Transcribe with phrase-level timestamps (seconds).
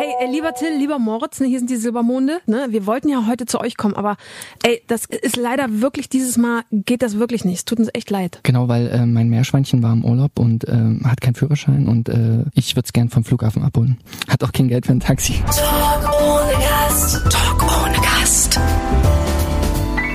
[0.00, 2.40] Hey, ey, lieber Till, lieber Moritz, ne, hier sind die Silbermonde.
[2.46, 2.68] Ne?
[2.70, 4.16] Wir wollten ja heute zu euch kommen, aber
[4.62, 7.58] ey, das ist leider wirklich dieses Mal geht das wirklich nicht.
[7.58, 8.40] Es tut uns echt leid.
[8.42, 12.46] Genau, weil äh, mein Meerschweinchen war im Urlaub und äh, hat keinen Führerschein und äh,
[12.54, 13.98] ich würde es gern vom Flughafen abholen.
[14.26, 15.34] Hat auch kein Geld für ein Taxi.
[15.44, 17.22] Talk ohne Gast.
[17.30, 17.49] Talk.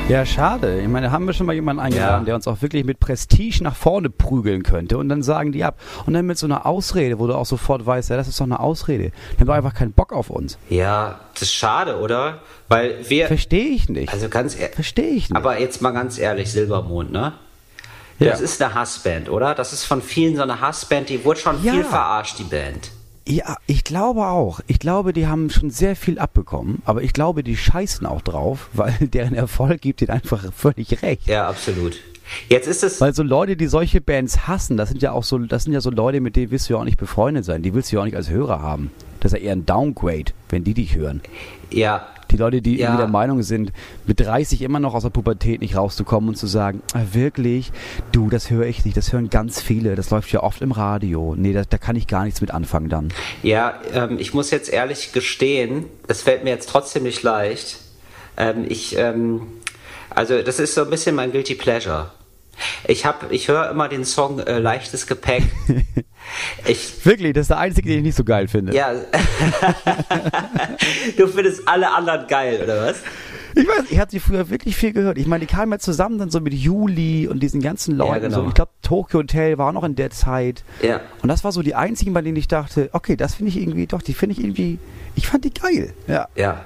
[0.07, 0.81] Ja, schade.
[0.81, 2.25] Ich meine, da haben wir schon mal jemanden eingeladen, Ja.
[2.25, 5.79] der uns auch wirklich mit Prestige nach vorne prügeln könnte und dann sagen die ab.
[6.05, 8.45] Und dann mit so einer Ausrede, wo du auch sofort weißt, ja, das ist doch
[8.45, 9.11] eine Ausrede.
[9.33, 10.59] Die haben doch einfach keinen Bock auf uns.
[10.69, 12.37] Ja, das ist schade, oder?
[12.67, 13.25] Weil wir.
[13.25, 14.13] Verstehe ich nicht.
[14.13, 14.75] Also ganz ehrlich.
[14.75, 15.35] Verstehe ich nicht.
[15.35, 17.33] Aber jetzt mal ganz ehrlich, Silbermond, ne?
[18.19, 18.29] Ja.
[18.29, 19.55] Das ist eine Hassband, oder?
[19.55, 21.71] Das ist von vielen so eine Hassband, die wurde schon Ja.
[21.73, 22.91] viel verarscht, die Band.
[23.27, 24.59] Ja, ich glaube auch.
[24.67, 28.69] Ich glaube, die haben schon sehr viel abbekommen, aber ich glaube, die scheißen auch drauf,
[28.73, 31.27] weil deren Erfolg gibt ihnen einfach völlig recht.
[31.27, 31.99] Ja, absolut.
[32.49, 33.01] Jetzt ist es.
[33.01, 35.81] Weil so Leute, die solche Bands hassen, das sind ja auch so, das sind ja
[35.81, 37.61] so Leute, mit denen willst du ja auch nicht befreundet sein.
[37.61, 38.91] Die willst du ja auch nicht als Hörer haben.
[39.19, 41.21] Das ist ja eher ein Downgrade, wenn die dich hören.
[41.71, 42.07] Ja.
[42.35, 42.87] Die Leute, die Ja.
[42.87, 43.71] irgendwie der Meinung sind,
[44.05, 47.71] mit 30 immer noch aus der Pubertät nicht rauszukommen und zu sagen, ah, wirklich,
[48.11, 51.33] du, das höre ich nicht, das hören ganz viele, das läuft ja oft im Radio.
[51.37, 53.13] Nee, da, da kann ich gar nichts mit anfangen dann.
[53.41, 57.77] Ja, ähm, ich muss jetzt ehrlich gestehen, es fällt mir jetzt trotzdem nicht leicht.
[58.35, 59.43] Ähm, ich, ähm,
[60.09, 62.11] also das ist so ein bisschen mein guilty pleasure.
[62.87, 65.43] Ich ich höre immer den Song äh, Leichtes Gepäck.
[66.65, 68.75] ich, Wirklich, das ist der einzige, den ich nicht so geil finde.
[68.75, 68.93] ja.
[71.17, 72.97] du findest alle anderen geil, oder was?
[73.57, 75.17] Ich weiß, ich hatte sie früher wirklich viel gehört.
[75.17, 78.23] Ich meine, die kamen ja zusammen dann so mit Juli und diesen ganzen Leuten.
[78.23, 78.41] genau.
[78.41, 78.47] so.
[78.47, 80.65] Ich glaube, Tokyo Hotel war auch noch in der Zeit.
[80.81, 80.99] Ja.
[81.21, 83.87] Und das war so die einzigen, bei denen ich dachte, okay, das finde ich irgendwie,
[83.87, 84.77] doch, die finde ich irgendwie,
[85.15, 85.93] ich fand die geil.
[86.07, 86.27] Ja.
[86.35, 86.65] Ja.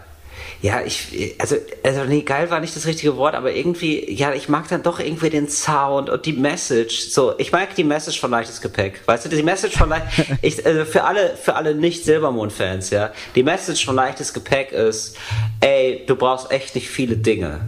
[0.62, 4.50] Ja, ich, also, also nee, geil war nicht das richtige Wort, aber irgendwie, ja, ich
[4.50, 7.10] mag dann doch irgendwie den Sound und die Message.
[7.10, 9.02] So, ich mag die Message von Leichtes Gepäck.
[9.06, 9.94] Weißt du, die Message von
[10.42, 15.16] ich, also für alle, für alle Nicht-Silbermond-Fans, ja, die Message von Leichtes Gepäck ist,
[15.62, 17.62] ey, du brauchst echt nicht viele Dinge.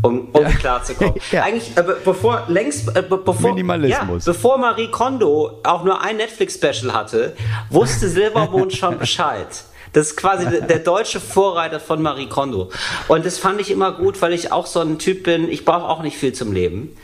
[0.00, 1.14] Um, um klarzukommen.
[1.32, 1.42] Ja.
[1.42, 4.26] Eigentlich, äh, be- bevor längst, äh, be- bevor, Minimalismus.
[4.26, 7.34] Ja, bevor Marie Kondo auch nur ein Netflix-Special hatte,
[7.68, 9.48] wusste Silbermond schon Bescheid.
[9.92, 12.70] Das ist quasi der, deutsche Vorreiter von Marie Kondo.
[13.08, 15.88] Und das fand ich immer gut, weil ich auch so ein Typ bin, ich brauche
[15.88, 16.96] auch nicht viel zum Leben.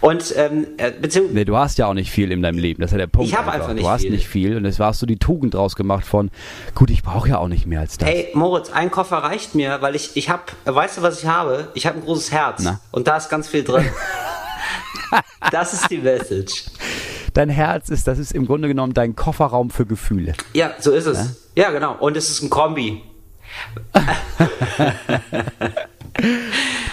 [0.00, 2.80] Und ähm, äh, beziehungsweise Nee, du hast ja auch nicht viel in deinem Leben.
[2.80, 3.28] Das ist ja der Punkt.
[3.28, 4.10] Ich hab einfach nicht Du hast viel.
[4.10, 6.30] nicht viel und es warst du die Tugend draus gemacht von,
[6.74, 8.08] gut, ich brauche ja auch nicht mehr als das.
[8.08, 11.68] Hey Moritz, ein Koffer reicht mir, weil ich ich habe, weißt du was ich habe?
[11.74, 12.80] Ich habe ein großes Herz Na?
[12.90, 13.84] und da ist ganz viel drin.
[15.50, 16.64] das ist die Message.
[17.38, 20.34] Dein Herz ist, das ist im Grunde genommen dein Kofferraum für Gefühle.
[20.54, 21.48] Ja, so ist es.
[21.54, 21.94] Ja, genau.
[21.94, 23.00] Und es ist ein Kombi.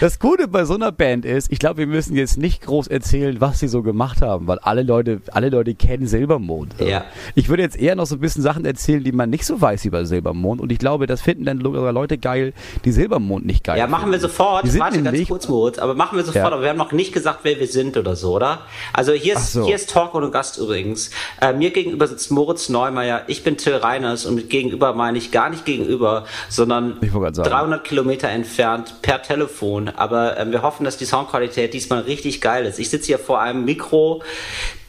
[0.02, 3.40] Das Gute bei so einer Band ist, ich glaube, wir müssen jetzt nicht groß erzählen,
[3.40, 6.76] was sie so gemacht haben, weil alle Leute, alle Leute kennen Silbermond.
[6.80, 7.06] Ja.
[7.34, 9.86] Ich würde jetzt eher noch so ein bisschen Sachen erzählen, die man nicht so weiß
[9.86, 10.60] über Silbermond.
[10.60, 14.20] Und ich glaube, das finden dann Leute geil, die Silbermond nicht geil Ja, machen wir
[14.20, 14.34] finden.
[14.34, 14.66] sofort.
[14.66, 15.80] Die sind Warte ganz kurz, Moritz.
[15.80, 16.44] Aber machen wir sofort.
[16.44, 16.52] Ja.
[16.52, 18.60] Aber wir haben noch nicht gesagt, wer wir sind oder so, oder?
[18.92, 19.66] Also hier ist, so.
[19.66, 21.12] hier ist Talk ohne Gast übrigens.
[21.40, 23.22] Äh, mir gegenüber sitzt Moritz Neumeier.
[23.28, 27.34] Ich bin Till Reiners und mit gegenüber meine ich gar nicht gegenüber, sondern Ich wollte
[27.34, 27.50] gerade sagen.
[27.50, 29.85] 300 Kilometer entfernt per Telefon.
[29.90, 32.80] Aber ähm, wir hoffen, dass die Soundqualität diesmal richtig geil ist.
[32.80, 34.22] Ich sitze hier vor einem Mikro,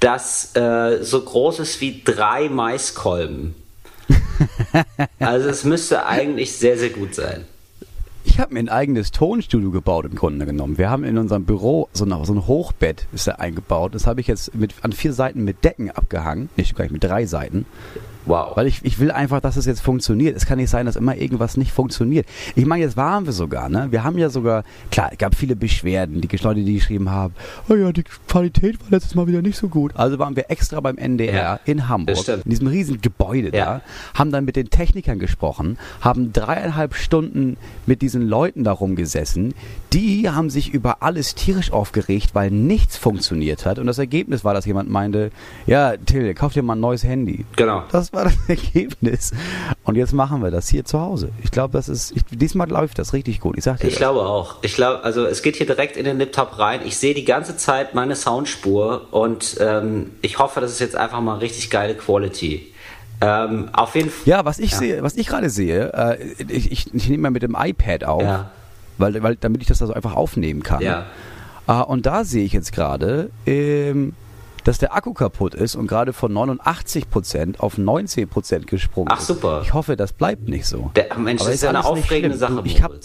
[0.01, 3.55] das äh, so groß ist wie drei Maiskolben.
[5.19, 7.45] also es müsste eigentlich sehr, sehr gut sein.
[8.25, 10.79] Ich habe mir ein eigenes Tonstudio gebaut im Grunde genommen.
[10.79, 13.95] Wir haben in unserem Büro so ein, so ein Hochbett ist da eingebaut.
[13.95, 16.51] Das habe ich jetzt mit, an vier Seiten mit Decken abgehangen.
[16.57, 17.67] Nicht gleich mit drei Seiten.
[18.27, 18.57] Wow.
[18.57, 20.37] Weil ich, ich will einfach, dass es jetzt funktioniert.
[20.37, 22.27] Es kann nicht sein, dass immer irgendwas nicht funktioniert.
[22.55, 23.89] Ich meine, jetzt waren wir sogar, ne?
[23.91, 27.35] Wir haben ja sogar, klar, es gab viele Beschwerden, die Leute, die geschrieben haben,
[27.69, 29.93] oh ja, die Qualität war letztes Mal wieder nicht so gut.
[29.97, 33.65] Also waren wir extra beim NDR Ja, in Hamburg, in diesem riesen Gebäude Ja.
[33.65, 33.81] da,
[34.15, 39.55] haben dann mit den Technikern gesprochen, haben dreieinhalb Stunden mit diesen Leuten da rumgesessen.
[39.93, 43.79] Die haben sich über alles tierisch aufgeregt, weil nichts funktioniert hat.
[43.79, 45.31] Und das Ergebnis war, dass jemand meinte,
[45.67, 47.45] ja, Till, kauf dir mal ein neues Handy.
[47.57, 47.83] Genau.
[47.93, 49.31] Das war das Ergebnis.
[49.85, 51.29] Und jetzt machen wir das hier zu Hause.
[51.45, 53.57] Ich glaube, das ist, ich, diesmal läuft das richtig gut.
[53.57, 54.01] Ich sag dir Ich das.
[54.01, 54.57] glaube auch.
[54.63, 56.81] Ich glaube, also es geht hier direkt in den Laptop rein.
[56.85, 61.21] Ich sehe die ganze Zeit meine Soundspur und ähm, ich hoffe, das ist jetzt einfach
[61.21, 62.73] mal richtig geile Quality.
[63.21, 64.27] Ähm, auf jeden Fall.
[64.29, 67.43] Ja, was ich sehe, was ich gerade sehe, äh, ich, ich, ich nehme mal mit
[67.43, 68.51] dem iPad auf, Ja.
[68.99, 70.83] weil, weil, damit ich das also einfach aufnehmen kann.
[70.83, 71.07] Ja.
[71.67, 74.13] Äh, und da sehe ich jetzt gerade, ähm,
[74.67, 79.27] dass der Akku kaputt ist und gerade von 89% auf 19% gesprungen Ach, ist.
[79.27, 79.61] super.
[79.63, 80.91] Ich hoffe, das bleibt nicht so.
[80.97, 82.37] Der- Mensch, das ist ja eine aufregende.
[82.37, 82.99] Sache, Ich habe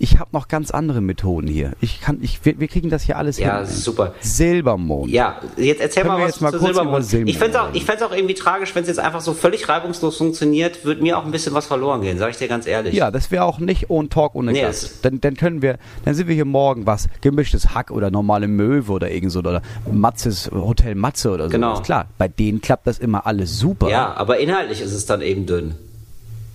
[0.00, 1.72] ich hab noch ganz andere Methoden hier.
[1.80, 3.66] Ich kann, ich, wir, wir kriegen das hier alles Ja, hin.
[3.66, 4.14] super.
[4.20, 5.10] Silbermond.
[5.10, 7.04] Ja, jetzt erzähl Können mal was jetzt mal zu Silbermond.
[7.04, 9.68] Silbermond Ich fände auch, ich fänd's auch irgendwie tragisch, wenn es jetzt einfach so völlig
[9.68, 12.94] reibungslos funktioniert, würde mir auch ein bisschen was verloren gehen, sag ich dir ganz ehrlich.
[12.94, 14.82] Ja, das wäre auch nicht ohne Talk, ohne Nee, Gast.
[14.84, 18.46] es- Dann, dann können wir, dann sind wir hier morgen was, gemischtes Hack oder normale
[18.46, 21.50] Möwe oder irgend so, oder Matzes, Hotel Matze oder so.
[21.50, 21.80] Genau.
[21.80, 23.88] Klar, bei denen klappt das immer alles super.
[23.88, 25.74] Ja, aber inhaltlich ist es dann eben dünn.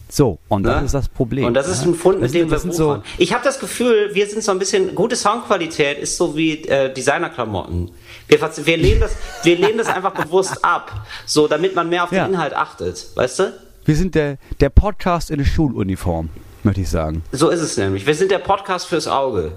[0.09, 0.85] So, und das Ne?
[0.85, 1.45] ist das Problem.
[1.45, 1.87] Und das ist Ja?
[1.89, 3.01] ein Fund, mit dem wir so.
[3.17, 6.93] Ich habe das Gefühl, wir sind so ein bisschen, gute Soundqualität ist so wie äh,
[6.93, 7.89] Designerklamotten.
[8.27, 12.11] Wir, wir, lehnen das, wir lehnen das einfach bewusst ab, so damit man mehr auf
[12.11, 12.25] Ja.
[12.27, 13.07] den Inhalt achtet.
[13.15, 13.53] Weißt du?
[13.85, 16.29] wir sind der, der Podcast in der Schuluniform,
[16.61, 17.23] möchte ich sagen.
[17.31, 18.05] So ist es nämlich.
[18.05, 19.53] Wir sind der Podcast fürs Auge.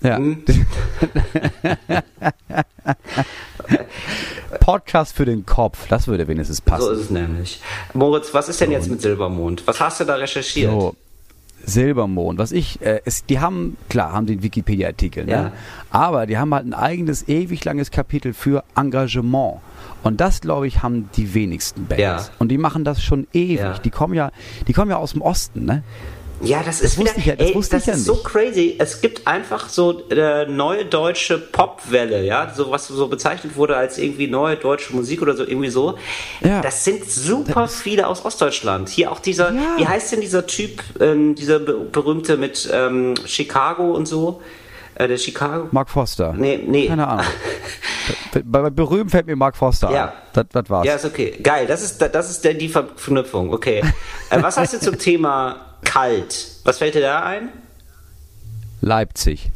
[0.00, 0.16] Ja.
[0.16, 0.44] Hm?
[4.60, 6.82] Podcast für den Kopf, das würde wenigstens passen.
[6.82, 7.60] So ist es nämlich.
[7.92, 9.66] Moritz, was ist denn jetzt mit Silbermond?
[9.66, 10.70] Was hast du da recherchiert?
[10.70, 10.94] So,
[11.66, 15.32] Silbermond, was ich, äh, ist, die haben, klar, haben den Wikipedia-Artikel, ne?
[15.32, 15.52] Ja.
[15.90, 19.60] aber die haben halt ein eigenes, ewig langes Kapitel für Engagement.
[20.02, 22.02] Und das, glaube ich, haben die wenigsten Bands.
[22.02, 22.20] Ja.
[22.38, 23.58] Und die machen das schon ewig.
[23.58, 23.78] Ja.
[23.78, 24.30] Die kommen ja,
[24.68, 25.82] die kommen ja aus dem Osten, ne?
[26.42, 28.76] Ja, das ist wusste wieder, ich ja- das ey, das ich ja ist so crazy.
[28.78, 33.98] Es gibt einfach so äh, neue deutsche Popwelle, ja, so was so bezeichnet wurde als
[33.98, 35.96] irgendwie neue deutsche Musik oder so irgendwie so.
[36.42, 36.60] Ja.
[36.60, 38.88] Das sind super viele aus Ostdeutschland.
[38.88, 39.60] Hier auch dieser, Ja.
[39.78, 44.42] wie heißt denn dieser Typ, ähm, dieser be berühmte mit ähm, Chicago und so,
[44.96, 45.68] äh, der Chicago.
[45.70, 46.34] Mark Foster.
[46.36, 46.88] Nee, nee.
[46.88, 47.24] Keine Ahnung.
[48.32, 50.04] bei, bei berühmt fällt mir Mark Foster Ja.
[50.06, 50.12] ein.
[50.34, 50.86] Das, das war's.
[50.86, 51.38] Ja, ist okay.
[51.42, 53.52] Geil, das ist, das ist der, die Verknüpfung.
[53.52, 53.82] Okay.
[54.30, 55.56] äh, was hast du zum Thema
[55.94, 56.46] kalt?
[56.64, 57.50] Was fällt dir da ein?
[58.80, 59.50] Leipzig.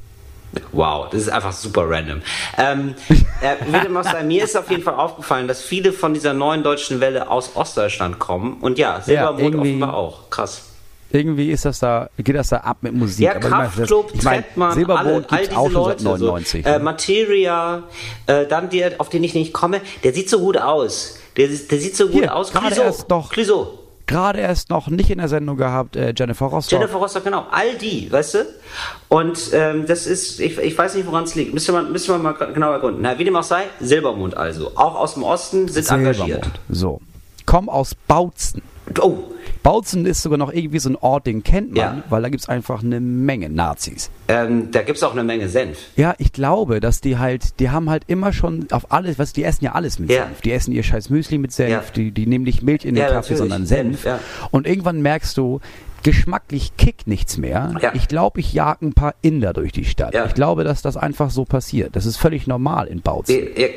[0.72, 2.22] Wow, das ist einfach super random.
[2.56, 2.94] Ähm,
[3.42, 3.56] äh,
[3.90, 7.30] auch sei, mir ist auf jeden Fall aufgefallen, dass viele von dieser neuen deutschen Welle
[7.30, 8.54] aus Ostdeutschland kommen.
[8.60, 10.30] Und ja, Silbermond irgendwie- offenbar auch.
[10.30, 10.62] Krass.
[11.10, 13.24] Irgendwie ist das da, geht das da ab mit Musik.
[13.24, 13.70] Ja, Aber
[14.12, 16.02] ich Trettmann, alle, all diese auch Leute.
[16.02, 16.64] seit 99.
[16.64, 16.84] So, äh, ne?
[16.84, 17.82] Materia,
[18.26, 21.18] äh, dann der, auf den ich nicht komme, der sieht so gut aus.
[21.38, 22.52] Der, der sieht so gut Hier, aus.
[22.52, 22.82] gerade Clouseau.
[22.82, 23.30] erst noch.
[23.30, 23.87] Clouseau.
[24.08, 26.80] Gerade erst noch nicht in der Sendung gehabt, äh, Jennifer Rostock.
[26.80, 27.44] Jennifer Rostock, genau.
[27.50, 28.38] All die, weißt du?
[29.08, 31.52] Und ähm, das ist, ich, ich weiß nicht, woran es liegt.
[31.52, 33.02] Müssen wir, müssen wir mal genau ergründen.
[33.02, 34.72] Na, wie dem auch sei, Silbermond also.
[34.76, 36.26] Auch aus dem Osten sind engagiert.
[36.26, 36.60] Silbermond.
[36.70, 37.00] So.
[37.44, 38.62] Komm aus Bautzen.
[38.98, 39.18] Oh,
[39.62, 42.02] Bautzen ist sogar noch irgendwie so ein Ort, den kennt man, Ja.
[42.08, 44.10] weil da gibt's einfach eine Menge Nazis.
[44.28, 45.78] ähm, da gibt's auch eine Menge Senf.
[45.96, 49.44] Ja, ich glaube, dass die halt, die haben halt immer schon auf alles, was die
[49.44, 50.24] essen ja alles mit Ja.
[50.24, 50.40] Senf.
[50.42, 51.82] Die essen ihr scheiß Müsli mit Senf, Ja.
[51.94, 53.38] die, die nehmen nicht Milch in den Ja, Kaffee, natürlich.
[53.38, 54.04] sondern Senf.
[54.04, 54.20] Ja.
[54.50, 55.60] Und irgendwann merkst du,
[56.04, 57.74] geschmacklich kickt nichts mehr.
[57.82, 57.90] Ja.
[57.94, 60.14] Ich glaube, ich jag ein paar Inder durch die Stadt.
[60.14, 60.26] Ja.
[60.26, 61.96] Ich glaube, dass das einfach so passiert.
[61.96, 63.34] Das ist völlig normal in Bautzen.
[63.56, 63.70] Ihr-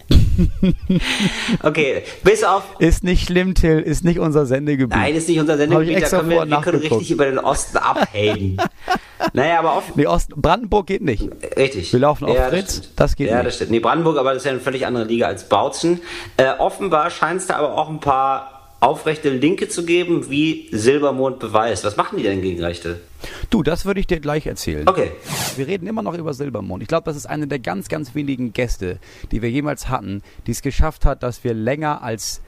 [1.62, 2.62] okay, bis auf.
[2.78, 4.96] Ist nicht schlimm, Till, ist nicht unser Sendegebiet.
[4.96, 8.56] Nein, ist nicht unser Sendegebiet, da können wir, wir können richtig über den Osten abhängen.
[9.32, 9.92] naja, aber offen.
[9.96, 11.28] Nee, Ost Brandenburg geht nicht.
[11.56, 11.92] Richtig.
[11.92, 12.92] Wir laufen auf Ja, Fritz, stimmt.
[13.00, 13.46] das geht Ja, nicht.
[13.46, 13.70] das stimmt.
[13.70, 16.00] Nee, Brandenburg, aber das ist ja eine völlig andere Liga als Bautzen.
[16.36, 18.53] Äh, offenbar scheint es da aber auch ein paar
[18.84, 21.84] aufrechte Linke zu geben, wie Silbermond beweist.
[21.84, 23.00] Was machen die denn gegen Rechte?
[23.48, 24.86] Du, das würde ich dir gleich erzählen.
[24.86, 25.10] Okay.
[25.56, 26.82] Wir reden immer noch über Silbermond.
[26.82, 28.98] Ich glaube, das ist eine der ganz, ganz wenigen Gäste,
[29.32, 32.42] die wir jemals hatten, die es geschafft hat, dass wir länger als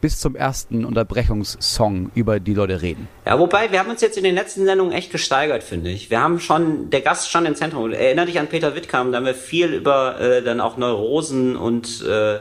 [0.00, 3.06] bis zum ersten Unterbrechungssong über die Leute reden.
[3.24, 6.10] Ja, wobei, wir haben uns jetzt in den letzten Sendungen echt gesteigert, finde ich.
[6.10, 7.92] Wir haben schon, der Gast stand im Zentrum.
[7.92, 12.02] Erinner dich an Peter Wittkam, da haben wir viel über äh, dann auch Neurosen und
[12.02, 12.38] äh,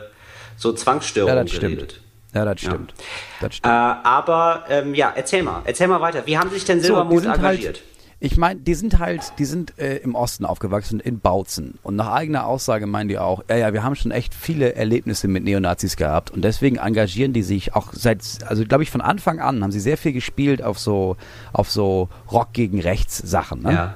[0.58, 2.01] so Ja, Zwangsstörungen das stimmt.
[2.34, 2.94] Ja, das stimmt.
[3.42, 3.66] Das Äh, stimmt.
[3.74, 6.26] aber ähm, ja, erzähl mal, erzähl mal weiter.
[6.26, 7.66] Wie haben sich denn So, Silbermond sind engagiert?
[7.78, 7.84] halt,
[8.24, 11.80] ich meine, die sind halt, die sind äh, im Osten aufgewachsen, in Bautzen.
[11.82, 15.28] Und nach eigener Aussage meinen die auch, ja, ja, wir haben schon echt viele Erlebnisse
[15.28, 16.30] mit Neonazis gehabt.
[16.30, 19.80] Und deswegen engagieren die sich auch seit, also glaube ich, von Anfang an haben sie
[19.80, 21.18] sehr viel gespielt auf so,
[21.52, 23.64] auf so Rock gegen Rechts Sachen.
[23.64, 23.74] Ne?
[23.74, 23.96] Ja.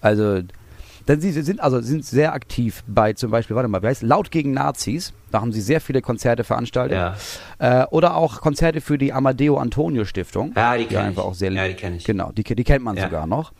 [0.00, 0.40] Also,
[1.08, 4.30] denn sie sind also sind sehr aktiv bei zum Beispiel, warte mal, wie heißt Laut
[4.30, 5.12] gegen Nazis.
[5.30, 6.96] Da haben sie sehr viele Konzerte veranstaltet.
[6.96, 7.82] Ja.
[7.82, 10.52] Äh, oder auch Konzerte für die Amadeo Antonio Stiftung.
[10.56, 11.28] Ja, die kenn einfach ich.
[11.28, 12.04] auch sehr Ja, die kenn ich.
[12.04, 13.04] Genau, die, die kennt man Ja.
[13.04, 13.52] sogar noch.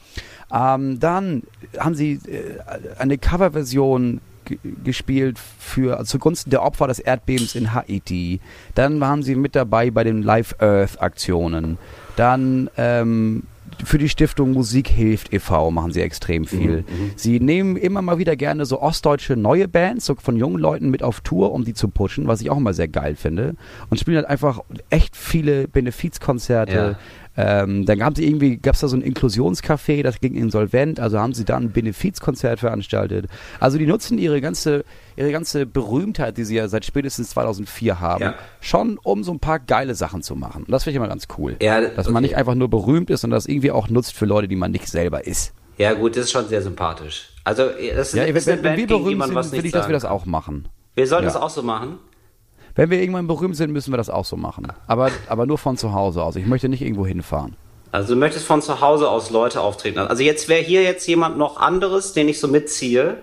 [0.53, 1.43] Ähm, dann
[1.79, 2.59] haben sie äh,
[2.99, 8.41] eine Coverversion ge- gespielt für also zugunsten der Opfer des Erdbebens in Haiti.
[8.75, 11.77] Dann waren sie mit dabei bei den Live Earth Aktionen.
[12.17, 13.43] Dann ähm,
[13.85, 15.71] für die Stiftung Musik hilft e.V.
[15.71, 16.85] machen sie extrem viel.
[17.17, 21.03] Sie nehmen immer mal wieder gerne so ostdeutsche neue Bands, so von jungen Leuten mit
[21.03, 23.55] auf Tour, um die zu pushen, was ich auch immer sehr geil finde.
[23.91, 24.61] Und spielen halt einfach
[24.91, 26.97] echt viele Benefizkonzerte.
[27.37, 31.21] Ähm, dann haben sie irgendwie, gab es da so ein Inklusionscafé, das ging insolvent, also
[31.21, 33.27] haben sie da ein Benefizkonzert veranstaltet.
[33.61, 34.85] Also die nutzen ihre ganze,
[35.19, 38.35] ihre ganze Berühmtheit, die sie ja seit spätestens 2004 haben, Ja.
[38.61, 40.63] schon um so ein paar geile Sachen zu machen.
[40.65, 41.57] Und das finde ich immer ganz cool.
[41.61, 42.23] Ja, Dass man okay.
[42.23, 44.89] nicht einfach nur berühmt ist, sondern das irgendwie auch nutzt für Leute, die man nicht
[44.89, 45.53] selber ist.
[45.77, 47.29] Ja, gut, das ist schon sehr sympathisch.
[47.45, 49.93] Also, das ist, Ja, ist wenn, wenn wir berühmt man sind, nicht ich, dass wir
[49.93, 50.69] das auch machen.
[50.95, 51.33] Wir sollten Ja.
[51.33, 51.99] das auch so machen.
[52.75, 54.69] Wenn wir irgendwann berühmt sind, müssen wir das auch so machen.
[54.87, 56.37] Aber, aber nur von zu Hause aus.
[56.37, 57.57] Ich möchte nicht irgendwo hinfahren.
[57.91, 60.11] Also du möchtest von zu Hause aus Leute auftreten lassen.
[60.11, 63.17] Also jetzt wäre hier jetzt jemand noch anderes, den ich so mitziehe.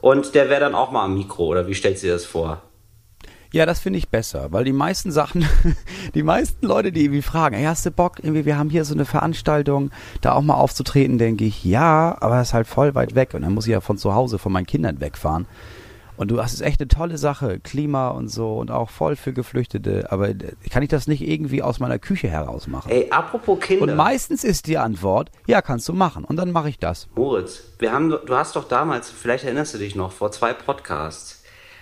[0.00, 2.62] Und der wäre dann auch mal am Mikro, oder wie stellt sie das vor?
[3.50, 5.46] Ja, das finde ich besser, weil die meisten Sachen,
[6.14, 8.92] die meisten Leute, die irgendwie fragen, hey, hast du Bock, irgendwie, wir haben hier so
[8.92, 9.90] eine Veranstaltung,
[10.20, 13.42] da auch mal aufzutreten, denke ich, ja, aber das ist halt voll weit weg und
[13.42, 15.46] dann muss ich ja von zu Hause, von meinen Kindern wegfahren.
[16.18, 19.32] Und du, das ist echt eine tolle Sache, Klima und so und auch voll für
[19.32, 20.34] Geflüchtete, aber äh,
[20.68, 22.90] kann ich das nicht irgendwie aus meiner Küche heraus machen?
[22.90, 23.84] Ey, apropos Kinder.
[23.84, 26.24] Und meistens ist die Antwort, ja, kannst du machen.
[26.24, 27.08] Und dann mache ich das.
[27.14, 31.37] Moritz, wir haben, du hast doch damals, vielleicht erinnerst du dich noch, vor zwei Podcasts,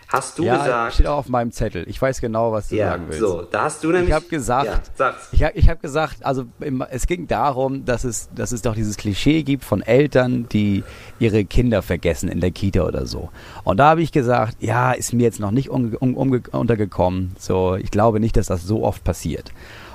[0.09, 1.85] hast du ja, gesagt, steht auch auf meinem Zettel.
[1.89, 3.21] Ich weiß genau, was du ja, sagen willst.
[3.21, 6.45] so, da hast du nämlich, Ich habe gesagt, ja, ich habe ich hab gesagt, also
[6.91, 10.85] es ging darum, dass es, dass es doch dieses Klischee gibt von Eltern, die
[11.19, 13.31] ihre Kinder vergessen in der Kita oder so.
[13.65, 17.35] Und da habe ich gesagt, ja, ist mir jetzt noch nicht um, umge- untergekommen.
[17.39, 19.53] So, ich glaube nicht, dass das so oft passiert.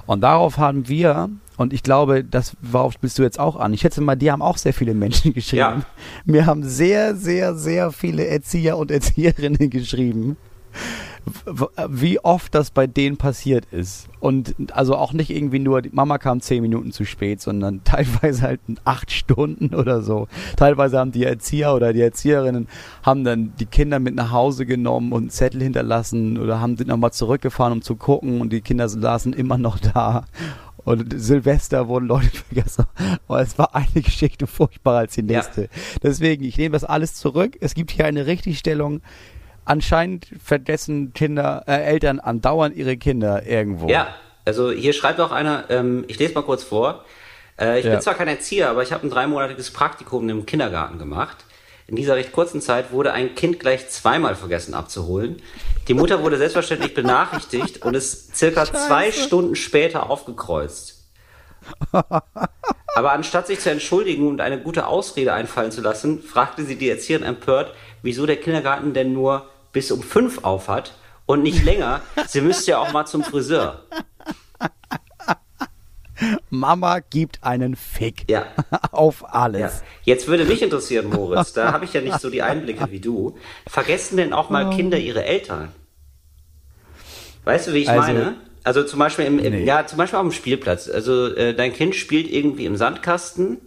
[0.08, 1.30] Und darauf haben wir,
[1.62, 3.74] und ich glaube, das worauf bist du jetzt auch an.
[3.74, 5.60] Ich schätze mal, die haben auch sehr viele Menschen geschrieben.
[5.60, 5.86] Ja.
[6.26, 10.38] Mir haben sehr, sehr, sehr viele Erzieher und Erzieherinnen geschrieben
[11.88, 14.08] wie oft das bei denen passiert ist.
[14.20, 18.44] Und also auch nicht irgendwie nur, die Mama kam zehn Minuten zu spät, sondern teilweise
[18.44, 20.28] halt acht Stunden oder so.
[20.56, 22.68] Teilweise haben die Erzieher oder die Erzieherinnen
[23.04, 26.88] haben dann die Kinder mit nach Hause genommen und einen Zettel hinterlassen oder haben sind
[26.88, 30.26] nochmal zurückgefahren, um zu gucken und die Kinder saßen immer noch da.
[30.84, 32.86] Und Silvester wurden Leute vergessen.
[33.28, 35.38] Aber es war eine Geschichte furchtbarer als die Ja.
[35.38, 35.70] nächste.
[36.02, 37.58] Deswegen, ich nehme das alles zurück.
[37.62, 39.02] Es gibt hier eine Richtigstellung.
[39.64, 43.88] Anscheinend vergessen Kinder, äh, Eltern andauernd ihre Kinder irgendwo.
[43.90, 44.08] Ja,
[44.44, 47.06] also hier schreibt auch einer, ähm, ich lese mal kurz vor.
[47.60, 47.92] Äh, ich Ja.
[47.92, 51.46] bin zwar kein Erzieher, aber ich habe ein dreimonatiges Praktikum im Kindergarten gemacht.
[51.86, 55.42] In dieser recht kurzen Zeit wurde ein Kind gleich zweimal vergessen abzuholen.
[55.92, 61.04] Die Mutter wurde selbstverständlich benachrichtigt und ist circa zwei Stunden später aufgekreuzt.
[61.92, 66.88] Aber anstatt sich zu entschuldigen und eine gute Ausrede einfallen zu lassen, fragte sie die
[66.90, 70.94] Erzieherin empört, wieso der Kindergarten denn nur bis um fünf auf hat
[71.26, 72.00] und nicht länger.
[72.26, 73.84] Sie müsste ja auch mal zum Friseur.
[76.50, 78.46] Mama gibt einen Fick Ja.
[78.94, 79.28] auf Ja.
[79.28, 79.84] alles.
[80.04, 83.38] Jetzt würde mich interessieren, Moritz, da habe ich ja nicht so die Einblicke wie du.
[83.68, 85.74] Vergessen denn auch mal Kinder ihre Eltern?
[87.46, 88.36] Weißt du, wie ich Also- meine?
[88.64, 89.64] Also zum Beispiel im, im Nee.
[89.66, 90.88] ja, zum Beispiel auf dem Spielplatz.
[90.88, 93.58] Also äh, dein Kind spielt irgendwie im Sandkasten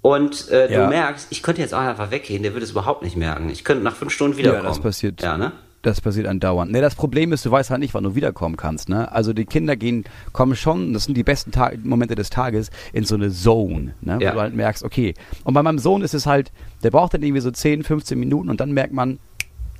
[0.00, 0.84] und äh, Ja.
[0.84, 3.50] du merkst, ich könnte jetzt auch einfach weggehen, der würde es überhaupt nicht merken.
[3.50, 4.64] Ich könnte nach fünf Stunden wiederkommen.
[4.66, 5.20] das passiert.
[5.22, 5.52] Ja, ne?
[5.82, 6.72] Das passiert andauernd.
[6.72, 8.88] Ne, das Problem ist, du weißt halt nicht, wann du wiederkommen kannst.
[8.88, 9.12] Ne?
[9.12, 13.04] Also die Kinder gehen, kommen schon, das sind die besten Ta Momente des Tages, in
[13.04, 14.16] so eine Zone, ne?
[14.22, 14.30] Ja.
[14.30, 15.12] wo du halt merkst, okay.
[15.44, 18.48] Und bei meinem Sohn ist es halt, der braucht dann irgendwie so 10, 15 Minuten
[18.48, 19.18] und dann merkt man,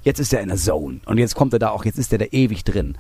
[0.05, 2.19] jetzt ist er in der Zone und jetzt kommt er da auch, jetzt ist er
[2.19, 2.97] da ewig drin.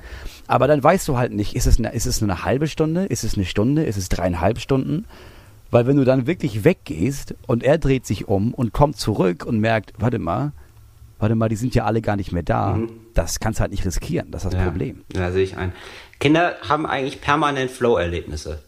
[0.46, 3.04] Aber dann weißt du halt nicht, ist es, eine, ist es nur eine halbe Stunde,
[3.04, 5.06] ist es eine Stunde, ist es dreieinhalb Stunden?
[5.70, 9.58] Weil wenn du dann wirklich weggehst und er dreht sich um und kommt zurück und
[9.60, 10.52] merkt, warte mal,
[11.18, 12.78] warte mal, die sind ja alle gar nicht mehr da,
[13.14, 14.64] das kannst du halt nicht riskieren, das ist das Mhm.
[14.64, 14.70] ja.
[14.70, 15.04] Problem.
[15.14, 15.72] Ja, sehe ich ein.
[16.20, 18.62] Kinder haben eigentlich permanent Flow-Erlebnisse.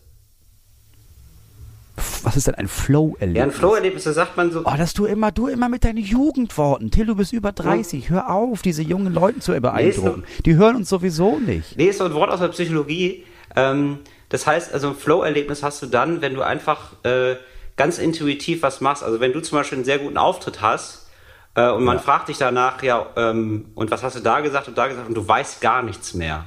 [2.23, 3.39] Was ist denn ein Flow-Erlebnis?
[3.39, 4.63] Ja, ein Flow-Erlebnisse sagt man so.
[4.65, 6.91] Oh, dass du immer, du immer mit deinen Jugendworten.
[6.91, 8.11] Till, du bist über 30.
[8.11, 10.25] Hör auf, diese jungen Leute zu beeindrucken.
[10.45, 11.77] Die hören uns sowieso nicht.
[11.77, 13.25] Nee, ist so ein Wort aus der Psychologie.
[13.55, 17.37] Ähm, das heißt, also ein Flow-Erlebnis hast du dann, wenn du einfach äh,
[17.77, 19.03] ganz intuitiv was machst.
[19.03, 21.09] Also wenn du zum Beispiel einen sehr guten Auftritt hast
[21.55, 24.77] äh, und man fragt dich danach, ja, ähm, und was hast du da gesagt und
[24.77, 26.47] da gesagt und du weißt gar nichts mehr.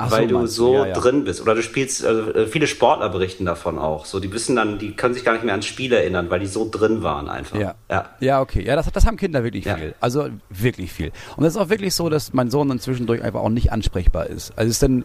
[0.00, 0.94] Ach weil du meinst so ja, ja.
[0.94, 1.40] drin bist.
[1.40, 4.06] Oder du spielst, also viele Sportler berichten davon auch.
[4.06, 6.46] So, die wissen dann, die können sich gar nicht mehr ans Spiel erinnern, weil die
[6.46, 7.58] so drin waren einfach.
[7.58, 7.74] Ja.
[7.90, 8.08] ja.
[8.20, 8.64] Ja, okay.
[8.64, 9.76] Ja, das, das haben Kinder wirklich Ja.
[9.76, 9.94] viel.
[10.00, 11.12] Also wirklich viel.
[11.36, 14.26] Und es ist auch wirklich so, dass mein Sohn dann zwischendurch einfach auch nicht ansprechbar
[14.26, 14.52] ist.
[14.56, 15.04] Also es ist dann,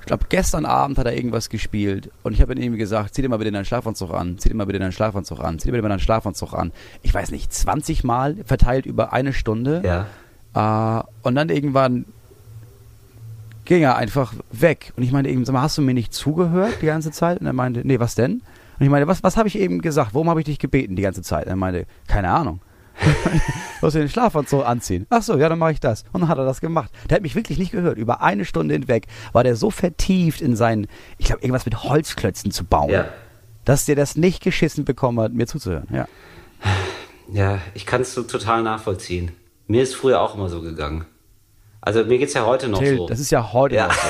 [0.00, 3.28] ich glaube, gestern Abend hat er irgendwas gespielt und ich habe ihm gesagt, zieh dir
[3.28, 5.82] mal bitte deinen Schlafanzug an, zieh dir mal bitte deinen Schlafanzug an, zieh dir bitte
[5.82, 6.72] mal deinen Schlafanzug an.
[7.02, 9.80] Ich weiß nicht, 20 Mal verteilt über eine Stunde.
[9.84, 10.06] Ja.
[10.54, 12.04] Äh, und dann irgendwann
[13.64, 14.92] ging er einfach weg.
[14.96, 17.40] Und ich meinte eben, sag mal, hast du mir nicht zugehört die ganze Zeit?
[17.40, 18.42] Und er meinte, nee, was denn?
[18.78, 20.14] Und ich meinte, was, was habe ich eben gesagt?
[20.14, 21.44] Worum habe ich dich gebeten die ganze Zeit?
[21.46, 22.60] Und er meinte, keine Ahnung.
[23.80, 25.06] Du musst dir den Schlafanzug anziehen.
[25.10, 26.04] Ach so, ja, dann mache ich das.
[26.12, 26.92] Und dann hat er das gemacht.
[27.10, 27.98] Der hat mich wirklich nicht gehört.
[27.98, 30.86] Über eine Stunde hinweg war der so vertieft in seinen,
[31.18, 33.06] ich glaube, irgendwas mit Holzklötzen zu bauen, Ja.
[33.64, 35.88] dass der das nicht geschissen bekommen hat, mir zuzuhören.
[35.90, 36.06] Ja.
[37.32, 39.32] Ja, ich kann es so total nachvollziehen.
[39.66, 41.04] Mir ist früher auch immer so gegangen.
[41.82, 43.06] Also mir geht's ja heute noch Till, so.
[43.08, 43.88] das ist ja heute Ja.
[43.88, 44.08] noch so.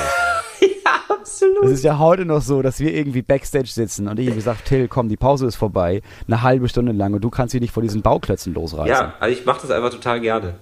[0.65, 1.63] ja, absolut.
[1.65, 4.59] Das ist ja heute noch so, dass wir irgendwie Backstage sitzen und ich irgendwie sage,
[4.63, 7.73] Till, komm, die Pause ist vorbei, eine halbe Stunde lang und du kannst dich nicht
[7.73, 8.87] vor diesen Bauklötzen losreißen.
[8.89, 10.55] Ja, also ich mache das einfach total gerne.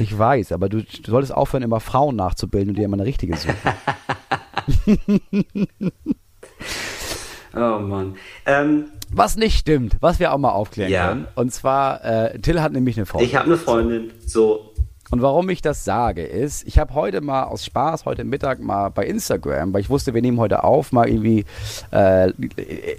[0.00, 3.36] Ich weiß, aber du, du solltest aufhören, immer Frauen nachzubilden und dir immer eine richtige
[3.36, 3.54] suchen.
[7.54, 8.16] Oh Mann.
[8.46, 11.08] Ähm, Was nicht stimmt, was wir auch mal aufklären Ja.
[11.08, 11.26] können.
[11.34, 13.20] Und zwar, äh, Till hat nämlich eine Frau.
[13.20, 14.71] ich habe eine Freundin, so.
[15.12, 18.88] Und warum ich das sage, ist, ich habe heute mal aus Spaß, heute Mittag mal
[18.88, 21.44] bei Instagram, weil ich wusste, wir nehmen heute auf, mal irgendwie
[21.90, 22.32] äh,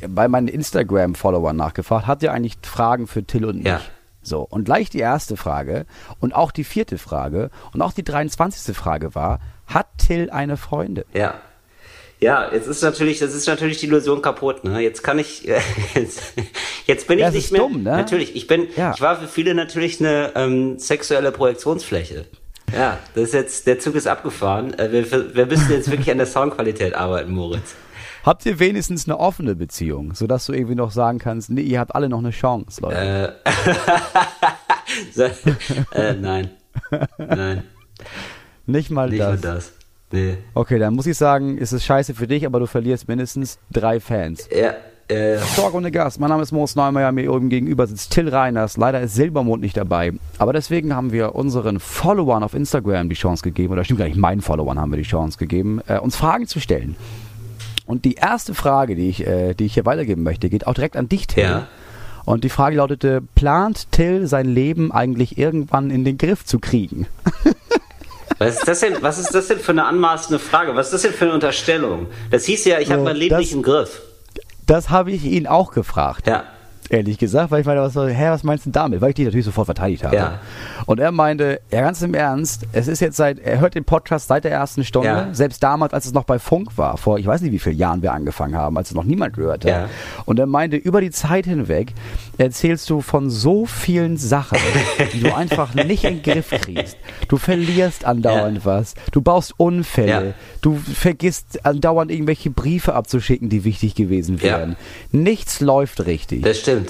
[0.07, 3.65] bei meinen Instagram-Followern nachgefragt, habt ihr eigentlich Fragen für Till und mich?
[3.65, 3.81] Ja.
[4.21, 5.87] So, und gleich die erste Frage
[6.19, 8.77] und auch die vierte Frage und auch die 23.
[8.77, 11.05] Frage war, hat Till eine Freundin?
[11.13, 11.33] Ja.
[12.23, 14.79] Ja, jetzt ist natürlich, das ist natürlich die Illusion kaputt, ne?
[14.79, 15.43] Jetzt kann ich,
[15.95, 16.21] jetzt,
[16.87, 17.61] jetzt bin ich Ja, nicht mehr.
[17.61, 17.91] dumm, ne?
[17.91, 18.93] Natürlich, ich bin, Ja.
[18.95, 22.25] ich war für viele natürlich eine ähm, sexuelle Projektionsfläche.
[22.73, 24.73] Ja, das ist jetzt, der Zug ist abgefahren.
[24.79, 27.75] Äh, wir, wir müssen jetzt wirklich an der Soundqualität arbeiten, Moritz.
[28.25, 31.93] Habt ihr wenigstens eine offene Beziehung, sodass du irgendwie noch sagen kannst, nee, ihr habt
[31.93, 33.35] alle noch eine Chance, Leute?
[33.43, 33.51] Äh,
[35.13, 35.23] so,
[35.93, 36.51] äh, nein.
[37.17, 37.63] Nein,
[38.65, 39.41] nicht mal nicht das.
[39.41, 39.73] nur das.
[40.13, 40.37] Nee.
[40.53, 43.99] Okay, dann muss ich sagen, ist es scheiße für dich, aber du verlierst mindestens drei
[43.99, 44.47] Fans.
[44.55, 44.75] Ja,
[45.07, 46.19] äh, Talk ohne Gast.
[46.19, 48.77] Mein Name ist Moos Neumeier, mir oben gegenüber sitzt Till Reiners.
[48.77, 50.13] Leider ist Silbermond nicht dabei.
[50.37, 54.15] Aber deswegen haben wir unseren Followern auf Instagram die Chance gegeben, oder stimmt gar nicht,
[54.15, 56.95] meinen Followern haben wir die Chance gegeben, äh, uns Fragen zu stellen.
[57.87, 60.95] Und die erste Frage, die ich, äh, die ich hier weitergeben möchte, geht auch direkt
[60.95, 61.43] an dich, Till.
[61.43, 61.67] Ja.
[62.23, 67.07] Und die Frage lautete, plant Till sein Leben eigentlich irgendwann in den Griff zu kriegen?
[68.47, 70.75] Was ist das denn, was ist das denn für eine anmaßende Frage?
[70.75, 72.07] Was ist das denn für eine Unterstellung?
[72.31, 74.01] Das hieß ja, ich habe So, mein Leben das- nicht im Griff.
[74.65, 76.25] Das habe ich ihn auch gefragt.
[76.27, 76.43] Ja.
[76.93, 79.01] Ehrlich gesagt, weil ich meine, was, hä, was meinst du damit?
[79.01, 80.15] Weil ich dich natürlich sofort verteidigt habe.
[80.15, 80.39] Ja.
[80.85, 84.27] Und er meinte, ja, ganz im Ernst, es ist jetzt seit, er hört den Podcast
[84.27, 85.27] seit der ersten Stunde, Ja.
[85.31, 88.03] selbst damals, als es noch bei Funk war, vor ich weiß nicht, wie vielen Jahren
[88.03, 89.69] wir angefangen haben, als es noch niemand hörte.
[89.69, 89.89] Ja.
[90.25, 91.93] Und er meinte, über die Zeit hinweg
[92.37, 94.59] erzählst du von so vielen Sachen,
[95.13, 96.97] die du einfach nicht in den Griff kriegst.
[97.27, 98.65] Du verlierst andauernd Ja.
[98.65, 104.75] was, du baust Unfälle, du vergisst andauernd irgendwelche Briefe abzuschicken, die wichtig gewesen wären.
[105.11, 106.43] Nichts läuft richtig.
[106.43, 106.82] Das stimmt.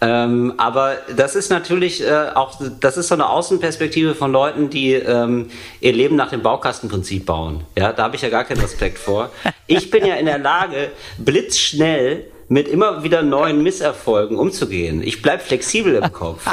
[0.00, 4.92] Ähm, aber das ist natürlich äh, auch, das ist so eine Außenperspektive von Leuten, die
[4.92, 5.48] ähm,
[5.80, 7.64] ihr Leben nach dem Baukastenprinzip bauen.
[7.78, 9.30] Ja, da habe ich ja gar keinen Respekt vor.
[9.66, 15.02] Ich bin ja in der Lage, blitzschnell mit immer wieder neuen Misserfolgen umzugehen.
[15.02, 16.46] Ich bleib flexibel im Kopf.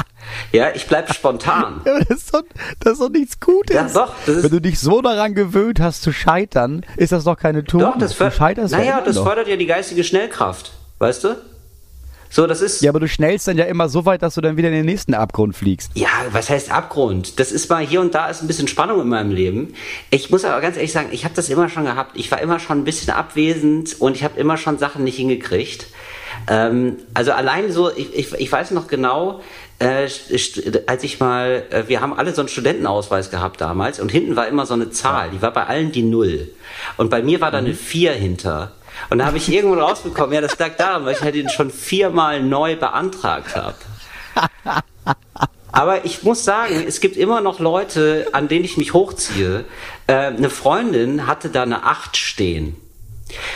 [0.51, 1.81] Ja, ich bleib spontan.
[1.85, 2.43] Ja, das ist, doch,
[2.79, 3.75] das ist doch nichts Gutes.
[3.75, 7.63] Ja, doch, Wenn du dich so daran gewöhnt hast zu scheitern, ist das doch keine
[7.63, 7.89] Tugend.
[7.89, 10.71] Doch, das, fördert, naja, das fördert ja die geistige Schnellkraft.
[10.97, 11.35] Weißt du?
[12.33, 12.81] So, das ist.
[12.81, 14.87] Ja, aber du schnellst dann ja immer so weit, dass du dann wieder in den
[14.87, 15.91] nächsten Abgrund fliegst.
[15.93, 17.39] Ja, was heißt Abgrund?
[17.39, 19.75] Das ist mal hier und da ist ein bisschen Spannung in meinem Leben.
[20.09, 22.17] Ich muss aber ganz ehrlich sagen, ich habe das immer schon gehabt.
[22.17, 25.85] Ich war immer schon ein bisschen abwesend und ich habe immer schon Sachen nicht hingekriegt.
[26.47, 29.41] Ähm, also allein so, ich, ich, ich weiß noch genau,
[29.83, 30.07] äh,
[30.87, 34.47] als ich mal, äh, wir haben alle so einen Studentenausweis gehabt damals und hinten war
[34.47, 36.49] immer so eine Zahl, die war bei allen die Null.
[36.97, 38.71] Und bei mir war da eine Vier hinter.
[39.09, 41.71] Und da habe ich irgendwo rausbekommen, ja, das lag daran, weil ich halt den schon
[41.71, 43.75] viermal neu beantragt habe.
[45.71, 49.65] Aber ich muss sagen, es gibt immer noch Leute, an denen ich mich hochziehe.
[50.05, 52.75] Äh, eine Freundin hatte da eine Acht stehen.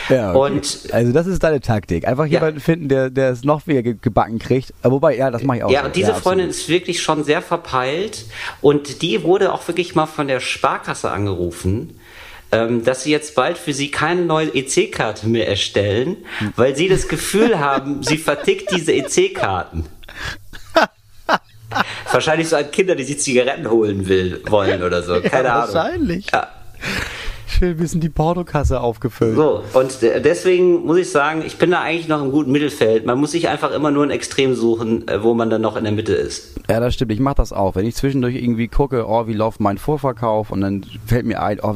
[0.09, 2.07] Ja, Und- also das ist deine Taktik.
[2.07, 2.39] Einfach Ja.
[2.39, 4.73] jemanden finden, der, der es noch wieder ge- gebacken kriegt.
[4.81, 5.71] Aber wobei, ja, das mache ich auch.
[5.71, 5.85] Ja, so.
[5.87, 6.23] und diese absolut.
[6.23, 8.25] Freundin ist wirklich schon sehr verpeilt
[8.61, 11.99] und die wurde auch wirklich mal von der Sparkasse angerufen,
[12.51, 16.17] ähm, dass sie jetzt bald für sie keine neue EC-Karte mehr erstellen,
[16.55, 19.85] weil sie das Gefühl haben, sie vertickt diese EC-Karten.
[22.11, 25.19] Wahrscheinlich so an Kinder, die sich Zigaretten holen will, wollen oder so.
[25.21, 25.75] Keine Ahnung.
[25.75, 26.27] Wahrscheinlich.
[26.33, 26.47] Ja.
[27.49, 29.35] Schön, wir sind die Portokasse aufgefüllt.
[29.37, 33.05] So, und de- deswegen muss ich sagen, ich bin da eigentlich noch im guten Mittelfeld.
[33.05, 35.85] Man muss sich einfach immer nur ein Extrem suchen, äh, wo man dann noch in
[35.85, 36.59] der Mitte ist.
[36.69, 37.13] Ja, das stimmt.
[37.13, 37.75] Ich mache das auch.
[37.75, 41.59] Wenn ich zwischendurch irgendwie gucke, oh, wie läuft mein Vorverkauf und dann fällt mir ein,
[41.63, 41.73] oh,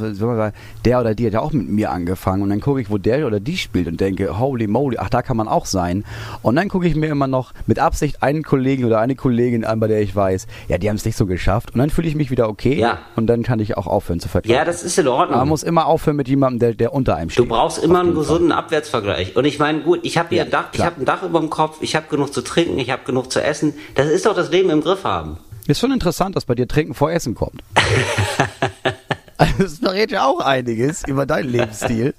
[0.85, 3.25] der oder die hat ja auch mit mir angefangen und dann gucke ich, wo der
[3.25, 6.03] oder die spielt und denke, holy moly, ach, da kann man auch sein.
[6.41, 9.79] Und dann gucke ich mir immer noch mit Absicht einen Kollegen oder eine Kollegin an,
[9.79, 12.15] bei der ich weiß, ja, die haben es nicht so geschafft und dann fühle ich
[12.15, 12.99] mich wieder okay Ja.
[13.15, 14.53] und dann kann ich auch aufhören zu vertrauen.
[14.53, 15.35] Ja, das ist in Ordnung.
[15.39, 17.45] Aber muss muss immer aufhören mit jemandem, der, der unter einem steht.
[17.45, 18.23] Du brauchst immer einen jeden Fall.
[18.35, 19.35] gesunden Abwärtsvergleich.
[19.35, 20.87] Und ich meine, gut, ich habe hier Ja, ein Dach, ich klar.
[20.87, 23.41] habe ein Dach über dem Kopf, ich habe genug zu trinken, ich habe genug zu
[23.43, 23.73] essen.
[23.95, 25.37] Das ist doch das Leben im Griff haben.
[25.67, 27.61] Ist schon interessant, dass bei dir Trinken vor Essen kommt.
[29.37, 32.13] also das verrät ja auch einiges über deinen Lebensstil.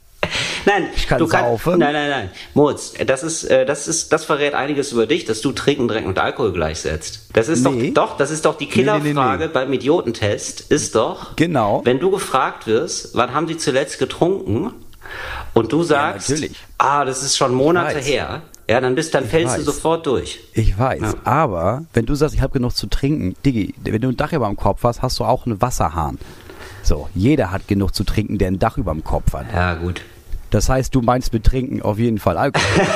[0.67, 1.79] Nein, Ich kann du saufen.
[1.79, 2.31] nein, nein, nein.
[2.55, 6.09] Moritz, das ist, äh, das ist, das verrät einiges über dich, dass du Trinken, Drecken
[6.09, 7.27] und Alkohol gleichsetzt.
[7.33, 7.91] Das ist Nee.
[7.93, 11.83] doch, doch, das ist doch die Nee, nee, nee, Killerfrage beim Idiotentest, ist doch, Genau.
[11.85, 14.73] wenn du gefragt wirst, wann haben sie zuletzt getrunken,
[15.55, 16.57] und du sagst, natürlich.
[16.79, 19.67] ah, das ist schon Monate her, ja, dann bist, dann fällst du weiß.
[19.67, 20.41] sofort durch.
[20.55, 21.15] Ich weiß, Ja.
[21.25, 24.47] aber wenn du sagst, ich habe genug zu trinken, Diggi, wenn du ein Dach über
[24.47, 26.19] dem Kopf hast, hast du auch einen Wasserhahn.
[26.85, 29.47] So, jeder hat genug zu trinken, der ein Dach über dem Kopf hat.
[29.53, 30.01] Ja, gut.
[30.53, 32.67] Das heißt, du meinst mit Trinken auf jeden Fall Alkohol.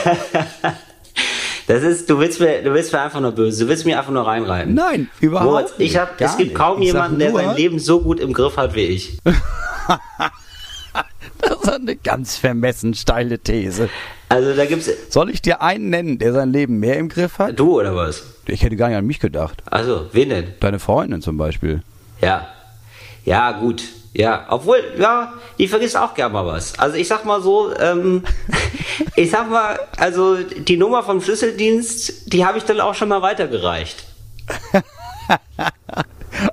[1.68, 4.12] Das ist, du willst mir, du willst mir einfach nur böse, du willst mir einfach
[4.12, 4.72] nur reinreiten.
[4.72, 5.98] Nein, überhaupt Moritz, ich nicht.
[5.98, 6.56] hab, es gibt nicht.
[6.56, 9.18] kaum Ich jemanden, der sein Leben so gut im Griff hat wie ich.
[11.38, 13.88] Das ist eine ganz vermessen steile These.
[14.28, 17.58] Also da gibt's Soll ich dir einen nennen, der sein Leben mehr im Griff hat?
[17.58, 18.24] du oder was?
[18.46, 19.62] Ich hätte gar nicht an mich gedacht.
[19.66, 20.54] Also, wen denn?
[20.60, 21.82] Deine Freundin zum Beispiel.
[22.22, 22.48] Ja.
[23.24, 23.82] Ja, gut.
[24.18, 26.78] Ja, obwohl, ja, die vergisst auch gern mal was.
[26.78, 28.22] Also ich sag mal so, ähm,
[29.16, 33.20] ich sag mal, also die Nummer vom Schlüsseldienst, die habe ich dann auch schon mal
[33.20, 34.04] weitergereicht.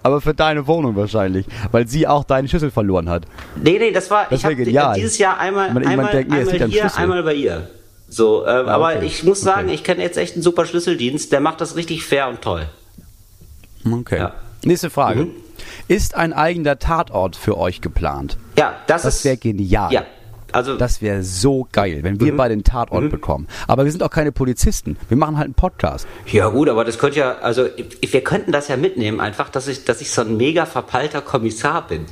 [0.04, 3.24] Aber für deine Wohnung wahrscheinlich, weil sie auch deinen Schlüssel verloren hat.
[3.56, 4.56] Nee, nee, das war, Das ich habe
[4.96, 7.70] dieses Jahr einmal, jemand einmal, denkt, nee, einmal hier, einmal bei ihr.
[8.10, 9.06] So, ähm, Ah, aber okay.
[9.06, 9.76] ich muss sagen, Okay.
[9.76, 12.66] ich kenne jetzt echt einen super Schlüsseldienst, der macht das richtig fair und toll.
[13.90, 14.18] Okay.
[14.18, 14.34] Ja.
[14.64, 15.26] Nächste Frage.
[15.26, 15.32] Mhm.
[15.88, 18.38] Ist ein eigener Tatort für euch geplant?
[18.58, 19.92] Ja, das, Das ist wäre genial.
[19.92, 20.06] Ja,
[20.54, 22.38] also Das wäre so geil, wenn wir Mhm.
[22.38, 23.48] beide den Tatort bekommen.
[23.68, 24.98] Aber wir sind auch keine Polizisten.
[25.10, 26.08] Wir machen halt einen Podcast.
[26.28, 27.68] Ja gut, aber das könnte ja, also
[28.02, 31.86] wir könnten das ja mitnehmen, einfach, dass ich, dass ich so ein mega verpeilter Kommissar
[31.88, 32.06] bin.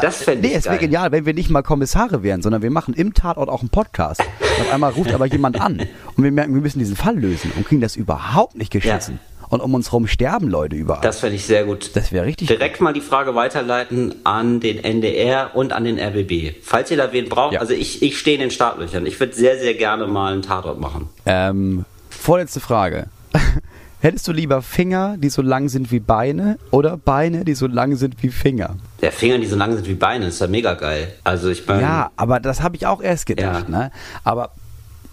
[0.00, 2.70] das fände nee, ich es wäre genial, wenn wir nicht mal Kommissare wären, sondern wir
[2.70, 4.20] machen im Tatort auch einen Podcast.
[4.20, 5.80] Und auf einmal ruft aber jemand an
[6.16, 9.18] und wir merken, wir müssen diesen Fall lösen und kriegen das überhaupt nicht geschissen.
[9.50, 11.00] Und um uns rum sterben Leute überall.
[11.02, 11.90] Das fände ich sehr gut.
[11.94, 16.54] Das wäre richtig Direkt mal die Frage weiterleiten an den NDR und an den RBB.
[16.62, 17.60] Falls ihr da wen braucht, Ja.
[17.60, 19.04] also ich, ich stehe in den Startlöchern.
[19.06, 21.08] Ich würde sehr, sehr gerne mal einen Tatort machen.
[21.26, 23.08] Ähm, vorletzte Frage.
[24.00, 27.96] Hättest du lieber Finger, die so lang sind wie Beine oder Beine, die so lang
[27.96, 28.76] sind wie Finger?
[29.02, 31.12] Der Finger, die so lang sind wie Beine, ist ja mega geil.
[31.22, 33.66] Also ich meine, Ja, aber das habe ich auch erst gedacht.
[33.68, 33.78] Ja.
[33.78, 33.90] Ne?
[34.24, 34.52] Aber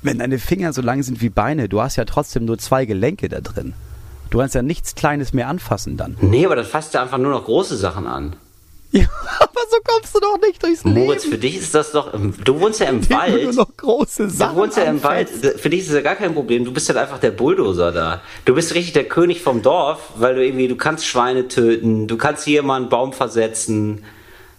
[0.03, 3.27] wenn deine Finger so lang sind wie Beine, du hast ja trotzdem nur zwei Gelenke
[3.29, 3.73] da drin.
[4.29, 6.17] Du kannst ja nichts Kleines mehr anfassen dann.
[6.21, 8.35] nee, aber dann fasst er einfach nur noch große Sachen an.
[8.89, 9.03] Ja,
[9.41, 11.33] aber so kommst du doch nicht durchs Moritz, Leben.
[11.35, 13.43] für dich ist das doch, du wohnst ja im du Wald.
[13.43, 15.27] nur noch große Du Sachen wohnst ja im Wald.
[15.29, 16.63] Für dich ist das ja gar kein Problem.
[16.63, 18.21] Du bist halt einfach der Bulldozer da.
[18.45, 22.15] Du bist richtig der König vom Dorf, weil du irgendwie, du kannst Schweine töten, du
[22.15, 24.05] kannst hier mal einen Baum versetzen.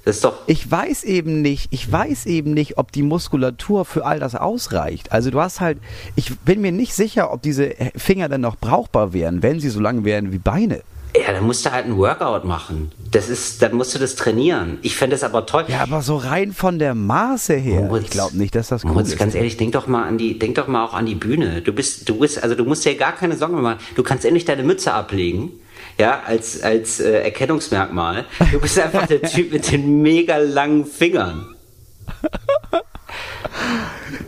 [0.09, 0.35] Ist doch.
[0.47, 5.13] Ich weiß eben nicht, ich weiß eben nicht, ob die Muskulatur für all das ausreicht.
[5.13, 5.79] Also du hast halt,
[6.17, 9.81] ich bin mir nicht sicher, ob diese Finger dann noch brauchbar wären, wenn sie so
[9.81, 10.83] lang wären wie Beine.
[11.17, 12.93] Ja, dann musst du halt ein Workout machen.
[13.11, 14.79] Das ist, dann musst du das trainieren.
[14.83, 15.65] Ich fände es aber toll.
[15.69, 17.83] Ja, aber so rein von der Maße her.
[17.83, 19.19] Moritz, ich glaube nicht, dass das cool Moritz, ist.
[19.19, 21.63] ganz ehrlich, denk doch mal an die, denk doch mal auch an die Bühne.
[21.63, 23.79] Du bist, du bist, also du musst dir gar keine Sorgen mehr machen.
[23.97, 25.53] Du kannst endlich deine Mütze ablegen.
[25.99, 28.25] Ja, als, als äh, Erkennungsmerkmal.
[28.53, 31.55] Du bist einfach der Typ mit den mega langen Fingern.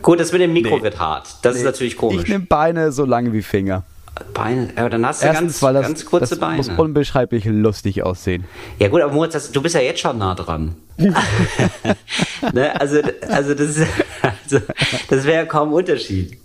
[0.01, 0.83] Gut, das mit dem Mikro Nee.
[0.83, 1.27] wird hart.
[1.43, 2.23] Das ist natürlich komisch.
[2.23, 3.83] Ich nehme Beine so lange wie Finger.
[4.33, 6.57] Beine, aber dann hast du Erstens, ganz, das, ganz kurze das Beine.
[6.57, 8.43] muss unbeschreiblich lustig aussehen.
[8.77, 10.75] Ja gut, aber Moritz, das, du bist ja jetzt schon nah dran.
[10.97, 12.79] ne?
[12.79, 13.77] Also, also das,
[14.21, 14.59] also,
[15.09, 16.37] das wäre ja kaum Unterschied.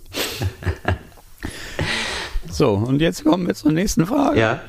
[2.49, 4.39] So, und jetzt kommen wir zur nächsten Frage.
[4.39, 4.61] Ja.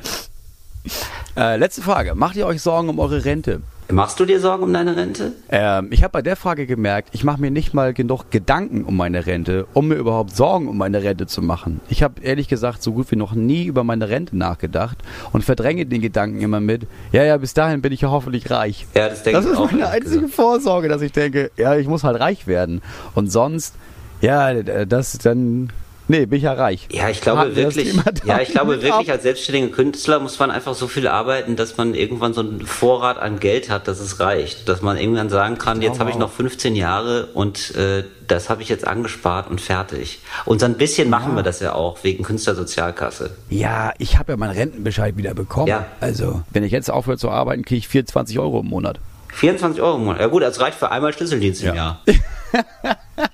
[1.37, 2.15] Äh, letzte Frage.
[2.15, 3.61] Macht ihr euch Sorgen um eure Rente?
[3.91, 5.33] Machst du dir Sorgen um deine Rente?
[5.49, 8.95] Ähm, ich habe bei der Frage gemerkt, ich mache mir nicht mal genug Gedanken um
[8.99, 11.81] meine Rente, um mir überhaupt Sorgen um meine Rente zu machen.
[11.89, 14.99] Ich habe ehrlich gesagt so gut wie noch nie über meine Rente nachgedacht
[15.33, 18.87] und verdränge den Gedanken immer mit, ja, ja, bis dahin bin ich ja hoffentlich reich.
[18.95, 19.71] Ja, das denke Das ich ist auch.
[19.71, 20.35] meine ehrlich einzige gesagt.
[20.35, 22.83] Vorsorge, dass ich denke, ja, ich muss halt reich werden.
[23.15, 23.75] Und sonst,
[24.21, 24.53] ja,
[24.85, 25.71] das dann,
[26.09, 26.89] nee, bin ich ja reich.
[26.91, 27.95] Ja, ich glaube das wirklich,
[28.25, 29.09] ja, ich glaube wirklich, ab.
[29.09, 33.19] als selbstständiger Künstler muss man einfach so viel arbeiten, dass man irgendwann so einen Vorrat
[33.19, 34.69] an Geld hat, dass es reicht.
[34.69, 38.63] Dass man irgendwann sagen kann, jetzt habe ich noch 15 Jahre und äh, das habe
[38.63, 40.21] ich jetzt angespart und fertig.
[40.45, 43.31] Und so ein bisschen machen wir das ja auch, wegen Künstlersozialkasse.
[43.49, 45.69] Ja, ich habe ja meinen Rentenbescheid wieder bekommen.
[45.69, 45.87] Ja.
[46.01, 48.99] Also, wenn ich jetzt aufhöre zu arbeiten, kriege ich 24 Euro im Monat.
[49.33, 50.21] 24 Euro im Monat.
[50.21, 51.75] Ja gut, das reicht für einmal Schlüsseldienst im Ja.
[51.75, 52.01] Jahr.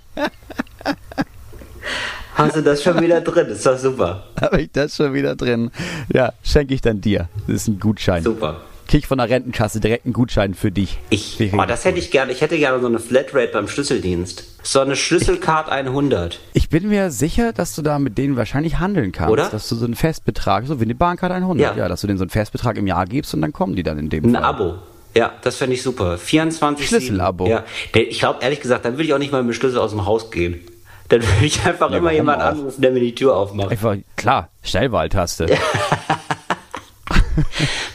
[2.35, 3.47] Hast du das schon wieder drin?
[3.49, 4.25] Ist doch super.
[4.41, 5.71] Habe ich das schon wieder drin?
[6.13, 7.29] Ja, schenke ich dann dir.
[7.47, 8.23] Das ist ein Gutschein.
[8.23, 8.61] Super.
[8.89, 10.99] krieg ich von der Rentenkasse direkt einen Gutschein für dich.
[11.11, 12.33] Ich, oh, das hätte ich gerne.
[12.33, 14.45] Ich hätte gerne so eine Flatrate beim Schlüsseldienst.
[14.63, 16.41] So eine Schlüsselcard 100.
[16.55, 19.31] Ich bin mir sicher, dass du da mit denen wahrscheinlich handeln kannst.
[19.33, 19.49] Oder?
[19.49, 21.83] Dass du so einen Festbetrag, so wie eine Bahncard 100, Ja.
[21.85, 21.89] ja.
[21.89, 24.09] dass du denen so einen Festbetrag im Jahr gibst und dann kommen die dann in
[24.11, 24.45] dem Ein Fall.
[24.45, 24.75] Abo.
[25.17, 26.19] Ja, das fände ich super.
[26.19, 27.47] 24 Schlüsselabo.
[27.47, 27.63] Ja,
[27.95, 30.05] ich glaube, ehrlich gesagt, dann will ich auch nicht mal mit dem Schlüssel aus dem
[30.07, 30.61] Haus gehen.
[31.09, 32.41] Dann will ich einfach Ja, immer auch?
[32.41, 33.71] anrufen, der mir die Tür aufmacht.
[33.71, 35.47] Einfach, klar, Schnellwahltaste.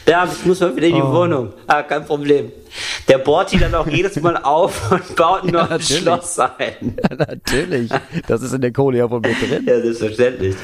[0.06, 1.12] Ja, ich muss mal wieder in die Oh.
[1.12, 1.52] Wohnung.
[1.68, 2.50] Ah, kein Problem.
[3.08, 5.98] Der bohrt die dann auch jedes Mal auf und baut noch ein natürlich.
[6.02, 6.96] Schloss ein.
[7.16, 7.90] Natürlich.
[8.26, 9.64] Das ist in der Kohle ja wohl mit drin.
[9.66, 10.56] Ja, selbstverständlich.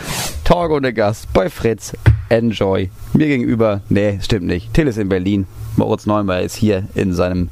[0.44, 1.92] Talk ohne Gast bei Fritz.
[2.28, 2.90] Enjoy.
[3.12, 4.74] Mir gegenüber, nee, stimmt nicht.
[4.74, 5.46] Till ist in Berlin.
[5.76, 7.50] Moritz Neumeier ist hier in seinem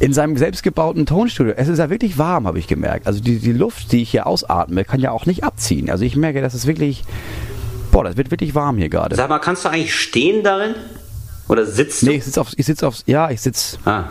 [0.00, 1.54] in seinem selbstgebauten Tonstudio.
[1.56, 3.06] Es ist ja wirklich warm, habe ich gemerkt.
[3.06, 5.88] Also die, die Luft, die ich hier ausatme, kann ja auch nicht abziehen.
[5.90, 7.04] Also ich merke, das ist wirklich,
[7.92, 9.14] boah, das wird wirklich warm hier gerade.
[9.16, 10.74] Sag mal, kannst du eigentlich stehen darin?
[11.48, 12.06] Oder sitzt du?
[12.06, 14.04] Nee, ich sitze auf, ich sitze auf, ja, ich sitze Ah,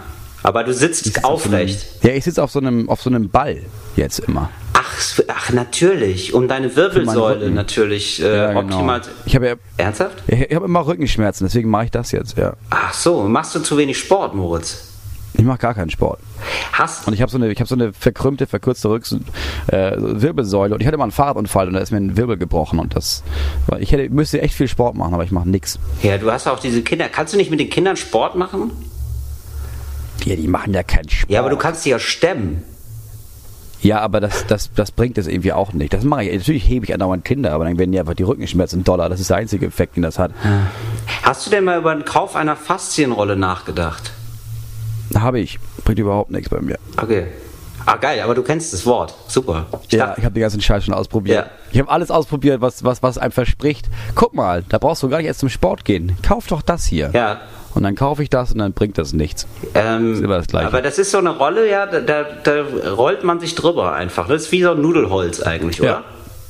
[0.44, 1.86] aber du sitzt sitz auf so einem- aufrecht.
[2.04, 3.62] Ja, ich sitze auf so einem, auf so einem Ball
[3.96, 4.50] jetzt immer.
[4.74, 6.34] Ach, ach, natürlich.
[6.34, 9.02] Um deine Wirbelsäule natürlich äh, Ja, optimal.
[9.02, 9.12] genau.
[9.26, 10.24] Ich habe ja, Ernsthaft?
[10.28, 12.54] ich, ich habe immer Rückenschmerzen, deswegen mache ich das jetzt, ja.
[12.70, 14.90] Ach so, machst du zu wenig Sport, Moritz?
[15.34, 16.20] Ich mache gar keinen Sport.
[16.72, 19.16] Hast Und ich habe so eine, ich habe so eine verkrümmte, verkürzte Rücks
[19.68, 22.80] äh, Wirbelsäule und ich hatte mal einen Fahrradunfall und da ist mir ein Wirbel gebrochen
[22.80, 23.24] und das,
[23.80, 25.80] ich hätte, müsste echt viel Sport machen, aber ich mache nix.
[26.04, 27.10] ja, du hast auch diese Kinder.
[27.10, 28.72] Kannst du nicht mit den Kindern Sport machen?
[30.26, 31.32] Ja, die machen ja keinen Sport.
[31.32, 32.64] Ja, aber du kannst die ja stemmen.
[33.82, 35.94] Ja, aber das, das, das bringt es irgendwie auch nicht.
[35.94, 36.38] Das mache ich.
[36.38, 39.10] Natürlich hebe ich andauernd Kinder, aber dann werden die einfach die Rückenschmerzen doller.
[39.10, 40.32] Das ist der einzige Effekt, den das hat.
[41.24, 44.14] Hast du denn mal über den Kauf einer Faszienrolle nachgedacht?
[45.16, 45.60] Habe ich.
[45.84, 46.78] Bringt überhaupt nichts bei mir.
[47.02, 47.28] Okay.
[47.86, 49.14] Ah, geil, aber du kennst das Wort.
[49.28, 49.66] Super.
[49.88, 51.46] Ich Ja, dachte- ich habe den ganzen Scheiß schon ausprobiert.
[51.46, 51.52] Ja.
[51.72, 53.90] Ich habe alles ausprobiert, was, was, was einem verspricht.
[54.16, 56.16] Guck mal, da brauchst du gar nicht erst zum Sport gehen.
[56.24, 57.10] Kauf doch das hier.
[57.14, 57.42] ja.
[57.76, 59.48] Und dann kaufe ich das und dann bringt das nichts.
[59.74, 60.68] Ähm, Ist immer das Gleiche.
[60.68, 62.64] Aber das ist so eine Rolle, ja, da, da, da
[62.94, 64.28] rollt man sich drüber einfach.
[64.28, 65.90] Das ist wie so ein Nudelholz eigentlich, oder?
[65.90, 66.04] Ja,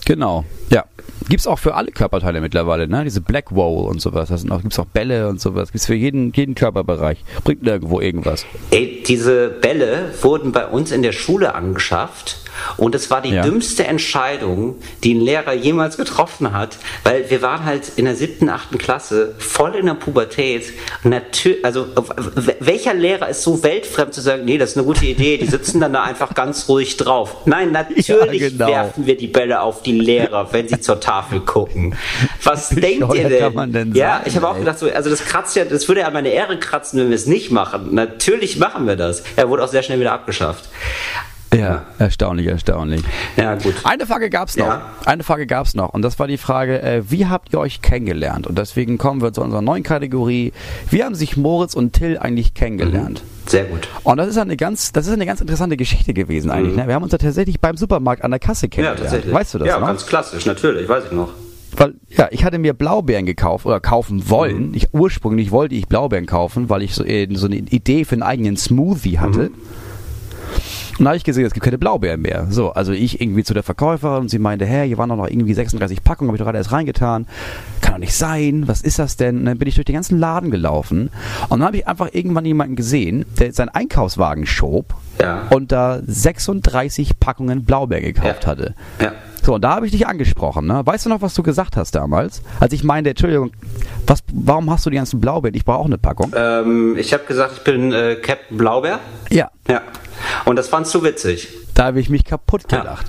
[0.05, 0.43] genau.
[0.69, 0.85] Ja.
[1.29, 3.03] Gibt's auch für alle Körperteile mittlerweile, ne?
[3.05, 4.27] Diese Black Roll und sowas.
[4.29, 5.71] Das sind auch, gibt's auch Bälle und sowas.
[5.71, 7.23] Gibt's für jeden, jeden Körperbereich.
[7.45, 8.45] Bringt nirgendwo irgendwas.
[8.71, 12.39] Ey, diese Bälle wurden bei uns in der Schule angeschafft
[12.77, 13.41] und es war die Ja.
[13.41, 18.49] dümmste Entscheidung, die ein Lehrer jemals getroffen hat, weil wir waren halt in der siebten,
[18.49, 20.65] achten Klasse voll in der Pubertät.
[21.03, 21.87] Natürlich, also
[22.59, 25.79] welcher Lehrer ist so weltfremd zu sagen, nee, das ist eine gute Idee, die sitzen
[25.79, 27.37] dann da einfach ganz ruhig drauf.
[27.45, 28.67] Nein, natürlich Ja, genau.
[28.67, 31.95] werfen wir die Bälle auf die Lehrer, wenn sie zur Tafel gucken.
[32.43, 33.39] Was denkt ihr denn?
[33.39, 35.87] kann man denn ja, sein, ich habe auch gedacht, so, also das kratzt ja, das
[35.87, 37.93] würde ja an meine Ehre kratzen, wenn wir es nicht machen.
[37.93, 39.23] Natürlich machen wir das.
[39.35, 40.69] Er wurde auch sehr schnell wieder abgeschafft.
[41.53, 43.01] Ja, erstaunlich, erstaunlich.
[43.37, 43.75] Ja, gut.
[43.83, 44.65] Eine Frage gab's noch.
[44.67, 44.81] Ja.
[45.05, 45.93] Eine Frage gab's noch.
[45.93, 48.47] Und das war die Frage, äh, wie habt ihr euch kennengelernt?
[48.47, 50.51] Und deswegen kommen wir zu unserer neuen Kategorie.
[50.89, 53.23] Wie haben sich Moritz und Till eigentlich kennengelernt?
[53.45, 53.87] Sehr gut.
[54.03, 56.75] Und das ist eine ganz, das ist eine ganz interessante Geschichte gewesen eigentlich.
[56.75, 56.87] Ne?
[56.87, 59.01] Wir haben uns ja tatsächlich beim Supermarkt an der Kasse Ja, kennengelernt.
[59.01, 59.33] tatsächlich.
[59.33, 59.87] Weißt du das Ja, noch?
[59.87, 61.29] ganz klassisch, natürlich, weiß ich noch.
[61.75, 64.69] Weil, ja, ich hatte mir Blaubeeren gekauft oder kaufen wollen.
[64.69, 64.75] Mhm.
[64.75, 68.21] Ich, ursprünglich wollte ich Blaubeeren kaufen, weil ich so, äh, so eine Idee für einen
[68.23, 69.49] eigenen Smoothie hatte.
[69.49, 69.53] Mhm.
[70.99, 72.47] Und da habe ich gesehen, es gibt keine Blaubeeren mehr.
[72.49, 75.27] So, also ich irgendwie zu der Verkäuferin und sie meinte, hä, hier waren doch noch
[75.27, 77.27] irgendwie 36 Packungen, habe ich doch gerade erst reingetan.
[77.81, 79.39] Kann doch nicht sein, was ist das denn?
[79.39, 81.09] Und dann bin ich durch den ganzen Laden gelaufen
[81.49, 85.47] und dann habe ich einfach irgendwann jemanden gesehen, der seinen Einkaufswagen schob Ja.
[85.49, 88.49] und da 36 Packungen Blaubeer gekauft Ja.
[88.49, 88.75] hatte.
[89.01, 89.13] Ja.
[89.41, 90.67] So, und da habe ich dich angesprochen.
[90.67, 90.81] Ne?
[90.85, 92.41] Weißt du noch, was du gesagt hast damals?
[92.61, 93.51] Als ich meinte, Entschuldigung,
[94.07, 95.53] was, warum hast du die ganzen Blaubeeren?
[95.55, 96.31] Ich brauche auch eine Packung.
[96.33, 98.99] Ähm, ich habe gesagt, ich bin äh, Captain Blaubeer.
[99.29, 99.81] Ja, Ja.
[100.45, 101.49] Und das fandst du witzig.
[101.73, 102.81] Da habe ich mich kaputt Ja.
[102.81, 103.07] gelacht.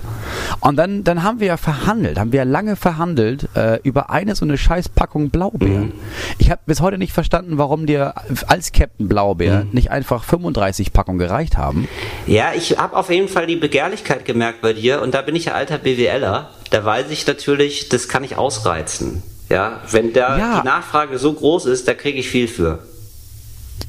[0.60, 4.34] Und dann, dann haben wir ja verhandelt, haben wir ja lange verhandelt äh, über eine
[4.34, 5.86] so eine scheiß Packung Blaubeeren.
[5.88, 5.92] Mhm.
[6.38, 8.14] Ich habe bis heute nicht verstanden, warum dir
[8.46, 9.70] als Captain Blaubeer Mhm.
[9.72, 11.88] nicht einfach 35 Packungen gereicht haben.
[12.26, 15.46] Ja, ich habe auf jeden Fall die Begehrlichkeit gemerkt bei dir und da bin ich
[15.46, 16.48] ja alter BWLer.
[16.70, 19.22] Da weiß ich natürlich, das kann ich ausreizen.
[19.50, 20.60] Ja, wenn da Ja.
[20.60, 22.78] die Nachfrage so groß ist, da kriege ich viel für.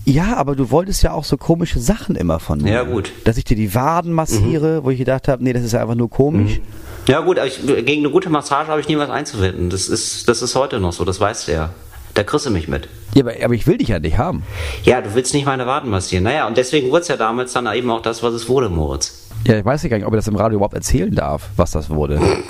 [0.05, 2.71] Ja, aber du wolltest ja auch so komische Sachen immer von mir.
[2.73, 3.11] Ja, gut.
[3.23, 5.95] Dass ich dir die Waden massiere, wo ich gedacht habe, nee, das ist ja einfach
[5.95, 6.59] nur komisch.
[7.07, 9.69] Ja gut, aber ich, gegen eine gute Massage habe ich nie was einzuwenden.
[9.69, 11.69] Das ist, das ist heute noch so, das weißt du ja.
[12.13, 12.87] Da kriegst du mich mit.
[13.13, 14.43] Ja, aber, aber ich will dich ja nicht haben.
[14.83, 16.23] Ja, du willst nicht meine Waden massieren.
[16.23, 19.27] Naja, und deswegen wurde es ja damals dann eben auch das, was es wurde, Moritz.
[19.45, 21.71] Ja, ich weiß ja gar nicht, ob ich das im Radio überhaupt erzählen darf, was
[21.71, 22.19] das wurde.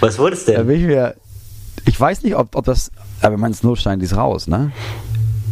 [0.00, 0.66] Was wurde es Da denn?
[0.66, 1.14] bin ich mir.
[1.86, 2.90] Ich weiß nicht, ob, ob das.
[3.20, 4.72] Aber es nur schneiden die es raus, ne?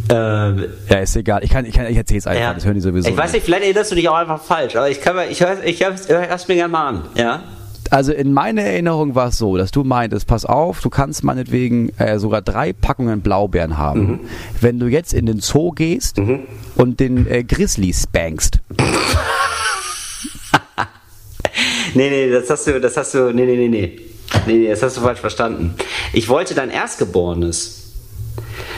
[0.09, 1.43] Ähm, Ja, ist egal.
[1.43, 2.41] Ich kann, ich kann, ich erzähl's einfach.
[2.41, 2.53] ja.
[2.53, 3.09] Das hören die sowieso.
[3.09, 5.41] ich weiß nicht, vielleicht erinnerst du dich auch einfach falsch, aber ich kann mir, ich
[5.41, 7.01] höre ich hör's, hör's mir gerne mal an.
[7.15, 7.43] Ja?
[7.89, 11.89] Also in meiner Erinnerung war es so, dass du meintest, pass auf, du kannst meinetwegen
[11.97, 14.07] äh, sogar drei Packungen Blaubeeren haben.
[14.07, 14.19] Mhm.
[14.61, 16.17] Wenn du jetzt in den Zoo gehst
[16.75, 18.59] und den äh, Grizzly spankst.
[21.93, 23.99] Nee, nee, das hast du, das hast du, nee, nee, nee, nee.
[24.45, 25.75] Nee, nee, das hast du falsch verstanden.
[26.13, 27.77] Ich wollte dein Erstgeborenes.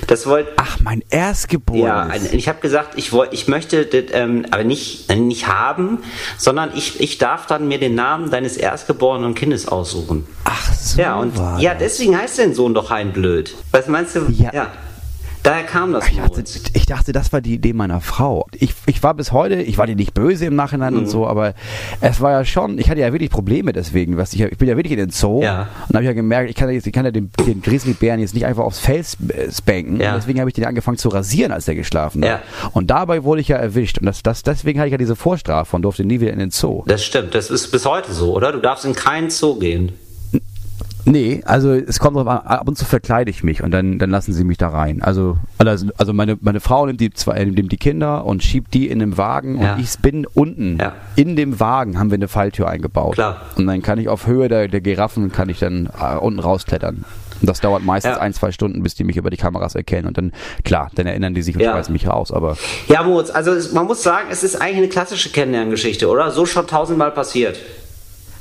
[0.08, 2.23] Das wollte, Ach, mein Erstgeborenes.
[2.23, 5.99] ja, ich habe gesagt, ich wollte, ich möchte das, ähm, aber nicht, äh, nicht haben,
[6.38, 10.28] sondern ich, ich darf dann mir den Namen deines erstgeborenen Kindes aussuchen.
[10.43, 13.56] Ach so Ja, und ja, deswegen heißt dein Sohn doch Hein Blöd.
[13.71, 14.26] Was meinst du?
[14.30, 14.71] Ja.
[15.43, 16.08] Daher kam das.
[16.08, 18.47] Ich dachte, ich dachte, das war die Idee meiner Frau.
[18.53, 20.99] Ich, ich war bis heute, ich war dir nicht böse im Nachhinein Mhm.
[20.99, 21.53] und so, aber
[21.99, 24.15] es war ja schon, ich hatte ja wirklich Probleme deswegen.
[24.15, 25.67] Was ich, ich bin ja wirklich in den Zoo Ja.
[25.89, 28.34] und habe ja gemerkt, ich kann ja, jetzt, ich kann ja den, den Grizzlybären jetzt
[28.34, 29.99] nicht einfach aufs Fels äh, spanken.
[29.99, 30.15] Ja.
[30.15, 32.29] Deswegen habe ich den angefangen zu rasieren, als der geschlafen hat.
[32.29, 32.41] Ja.
[32.71, 33.97] Und dabei wurde ich ja erwischt.
[33.99, 36.51] Und das, das, deswegen hatte ich ja diese Vorstrafe und durfte nie wieder in den
[36.51, 36.84] Zoo.
[36.88, 38.53] Das stimmt, das ist bis heute so, oder?
[38.53, 39.91] Du darfst in keinen Zoo gehen.
[41.05, 44.09] Nee, also es kommt drauf an, ab und zu verkleide ich mich und dann, dann
[44.09, 45.01] lassen sie mich da rein.
[45.01, 48.99] Also, also, meine, meine Frau nimmt die, zwei, nimmt die Kinder und schiebt die in
[48.99, 49.73] den Wagen Ja.
[49.75, 50.77] und ich bin unten.
[50.79, 50.93] Ja.
[51.15, 53.15] In dem Wagen haben wir eine Falltür eingebaut.
[53.15, 53.41] Klar.
[53.57, 57.03] Und dann kann ich auf Höhe der, der Giraffen kann ich dann äh, unten rausklettern.
[57.41, 58.21] Und das dauert meistens Ja.
[58.21, 60.07] ein, zwei Stunden, bis die mich über die Kameras erkennen.
[60.07, 60.31] Und dann,
[60.63, 61.71] klar, dann erinnern die sich und Ja.
[61.73, 62.31] schmeißen mich raus.
[62.31, 62.55] Aber
[62.87, 66.31] Ja, Moritz, also man muss sagen, es ist eigentlich eine klassische Kennenlerngeschichte, oder?
[66.31, 67.57] So schon tausendmal passiert.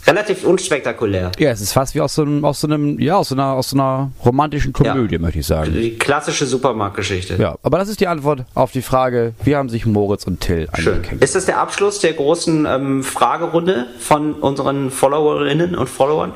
[0.07, 1.31] Relativ unspektakulär.
[1.39, 3.53] ja, es ist fast wie aus so einem, aus so einem, ja, aus so einer,
[3.53, 5.73] aus so einer romantischen Komödie, möchte ich sagen.
[5.73, 7.37] Die klassische Supermarktgeschichte.
[7.37, 10.69] Ja, aber das ist die Antwort auf die Frage, wie haben sich Moritz und Till
[10.73, 11.23] eingekriegt?
[11.23, 16.33] Ist das der Abschluss der großen ähm, Fragerunde von unseren Followerinnen und Followern?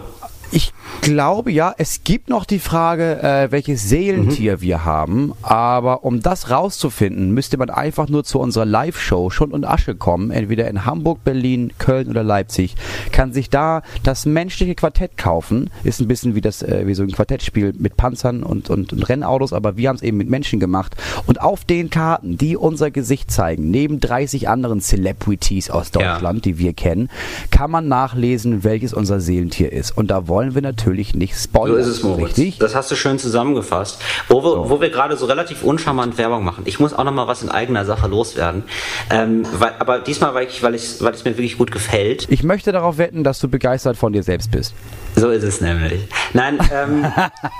[0.53, 6.21] Ich glaube ja, es gibt noch die Frage, äh, welches Seelentier wir haben, aber um
[6.21, 10.85] das rauszufinden, müsste man einfach nur zu unserer Live-Show Schund und Asche kommen, entweder in
[10.85, 12.77] Hamburg, Berlin, Köln oder Leipzig,
[13.13, 17.03] kann sich da das menschliche Quartett kaufen, ist ein bisschen wie das äh, wie so
[17.03, 20.61] ein Quartettspiel mit Panzern und, und, und Rennautos, aber wir haben es eben mit Menschen
[20.61, 20.97] gemacht.
[21.27, 26.13] Und auf den Karten, die unser Gesicht zeigen, neben 30 anderen Celebrities aus Ja.
[26.13, 27.09] Deutschland, die wir kennen,
[27.51, 29.97] kann man nachlesen, welches unser Seelentier ist.
[29.97, 31.79] Und da wollen wir natürlich nicht So spoilern.
[31.79, 32.29] ist es, Moritz.
[32.29, 32.59] Richtig?
[32.59, 34.01] Das hast du schön zusammengefasst.
[34.29, 36.63] Wo wir, wo wir gerade so relativ uncharmant Werbung machen.
[36.67, 38.65] Ich muss auch noch mal was in eigener Sache loswerden.
[39.11, 42.27] Ähm, weil, aber diesmal, weil ich, weil ich, weil es mir wirklich gut gefällt.
[42.31, 44.75] Ich möchte darauf wetten, dass du begeistert von dir selbst bist.
[45.19, 46.03] So ist es nämlich.
[46.35, 47.07] Nein, ähm,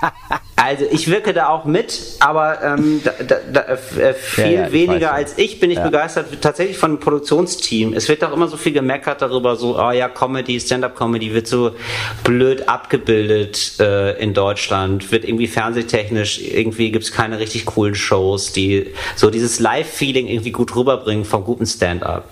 [0.57, 3.13] also ich wirke da auch mit, aber ähm, da,
[3.51, 5.85] da, äh, viel Ja, ja, ich weniger als ich bin ich Ja.
[5.85, 7.95] begeistert tatsächlich von dem Produktionsteam.
[7.95, 11.75] Es wird auch immer so viel gemeckert darüber, so, oh ja, Comedy, Stand-up-Comedy wird so
[12.25, 18.93] blöd abgebildet äh, in Deutschland, wird irgendwie fernsehtechnisch, irgendwie gibt's keine richtig coolen Shows, die
[19.15, 22.29] so dieses Live-Feeling irgendwie gut rüberbringen vom guten Stand-up.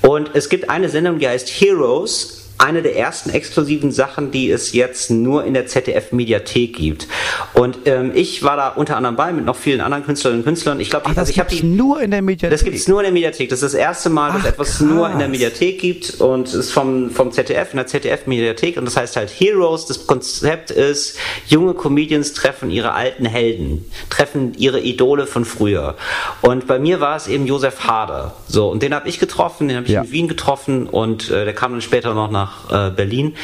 [0.00, 4.72] Und es gibt eine Sendung, die heißt Heroes, eine der ersten exklusiven Sachen, die es
[4.72, 7.08] jetzt nur in der ZDF-Mediathek gibt.
[7.52, 10.80] Und ähm, ich war da unter anderem bei mit noch vielen anderen Künstlerinnen und Künstlern.
[10.80, 12.50] Ich glaube, also ich habe die nur in der Mediathek.
[12.50, 13.48] das gibt es nur in der Mediathek.
[13.48, 14.80] Das ist das erste Mal, dass Ach, etwas krass.
[14.80, 18.84] nur in der Mediathek gibt und es ist vom, vom ZDF, in der ZDF-Mediathek und
[18.84, 19.86] das heißt halt Heroes.
[19.86, 25.96] Das Konzept ist, junge Comedians treffen ihre alten Helden, treffen ihre Idole von früher.
[26.40, 28.36] Und bei mir war es eben Josef Hader.
[28.48, 30.02] So, und den habe ich getroffen, den habe ich Ja.
[30.02, 33.36] in Wien getroffen und äh, der kam dann später noch nach äh, Berlin.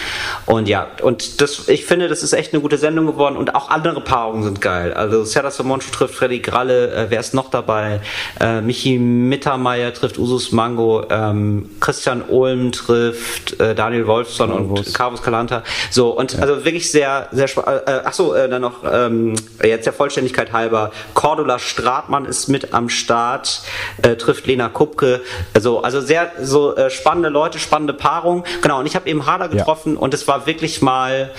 [0.47, 3.71] Und ja, und das, ich finde, das ist echt eine gute Sendung geworden und auch
[3.71, 4.93] andere Paarungen sind geil.
[4.95, 8.01] Also Serda Samoncho trifft Freddy Gralle, äh, wer ist noch dabei?
[8.41, 14.95] Äh, Michi Mittermeier trifft Usus Mango, ähm, Christian Ulm trifft äh, Daniel Wolfson und Carvus.
[14.95, 15.63] Carvus Calanta.
[15.91, 17.83] So, und also wirklich sehr, sehr spannend.
[17.87, 22.73] Äh, ach so, äh, dann noch, ähm, jetzt der Vollständigkeit halber, Cordula Stratmann ist mit
[22.75, 23.63] am Start,
[24.03, 25.21] äh, trifft Lena Kupke.
[25.55, 28.45] Also, also sehr so äh, spannende Leute, spannende Paarung.
[28.63, 31.31] Genau, und ich habe eben Hader getroffen und es war wirklich mal,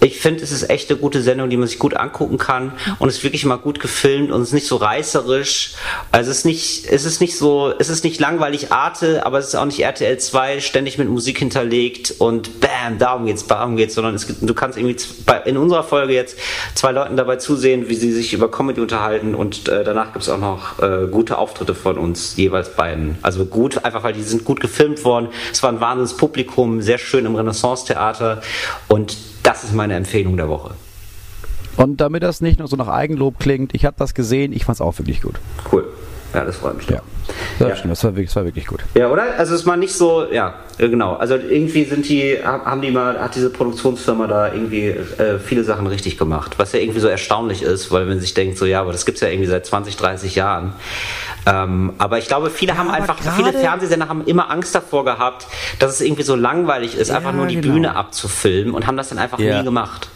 [0.00, 3.08] ich finde, es ist echt eine gute Sendung, die man sich gut angucken kann und
[3.08, 5.72] es ist wirklich mal gut gefilmt und es ist nicht so reißerisch.
[6.12, 9.48] Also es ist nicht, es ist nicht so, es ist nicht langweilig Arte, aber es
[9.48, 13.94] ist auch nicht RTL 2 ständig mit Musik hinterlegt und bam, darum geht's, darum geht's,
[13.94, 14.96] sondern es gibt, du kannst irgendwie
[15.44, 16.38] in unserer Folge jetzt
[16.74, 20.38] zwei Leuten dabei zusehen, wie sie sich über Comedy unterhalten und äh, danach gibt's auch
[20.38, 23.18] noch äh, gute Auftritte von uns, jeweils beiden.
[23.22, 25.28] Also gut, einfach weil die sind gut gefilmt worden.
[25.52, 28.42] Es war ein wahnsinniges Publikum, sehr schön im Renaissance-Theater
[28.88, 30.72] und das ist meine Empfehlung der Woche.
[31.76, 34.80] Und damit das nicht nur so nach Eigenlob klingt, ich habe das gesehen, ich fand's
[34.80, 35.36] auch wirklich gut.
[35.70, 35.86] Cool.
[36.34, 36.98] Ja, das freut mich Ja.
[36.98, 37.04] doch.
[37.58, 37.76] Das, Ja.
[37.76, 38.80] stimmt, das, war wirklich, das war wirklich gut.
[38.94, 39.22] Ja, oder?
[39.38, 41.14] Also es ist mal nicht so, ja, genau.
[41.14, 45.64] Also irgendwie sind die, ha- haben die mal, hat diese Produktionsfirma da irgendwie äh, viele
[45.64, 48.80] Sachen richtig gemacht, was ja irgendwie so erstaunlich ist, weil man sich denkt, so ja,
[48.80, 50.72] aber das gibt's ja irgendwie seit 20, 30 Jahren.
[51.46, 55.46] Ähm, aber ich glaube, viele haben aber einfach, viele Fernsehsender haben immer Angst davor gehabt,
[55.78, 57.74] dass es irgendwie so langweilig ist, einfach nur die genau.
[57.74, 59.58] Bühne abzufilmen und haben das dann einfach Ja.
[59.58, 60.08] nie gemacht.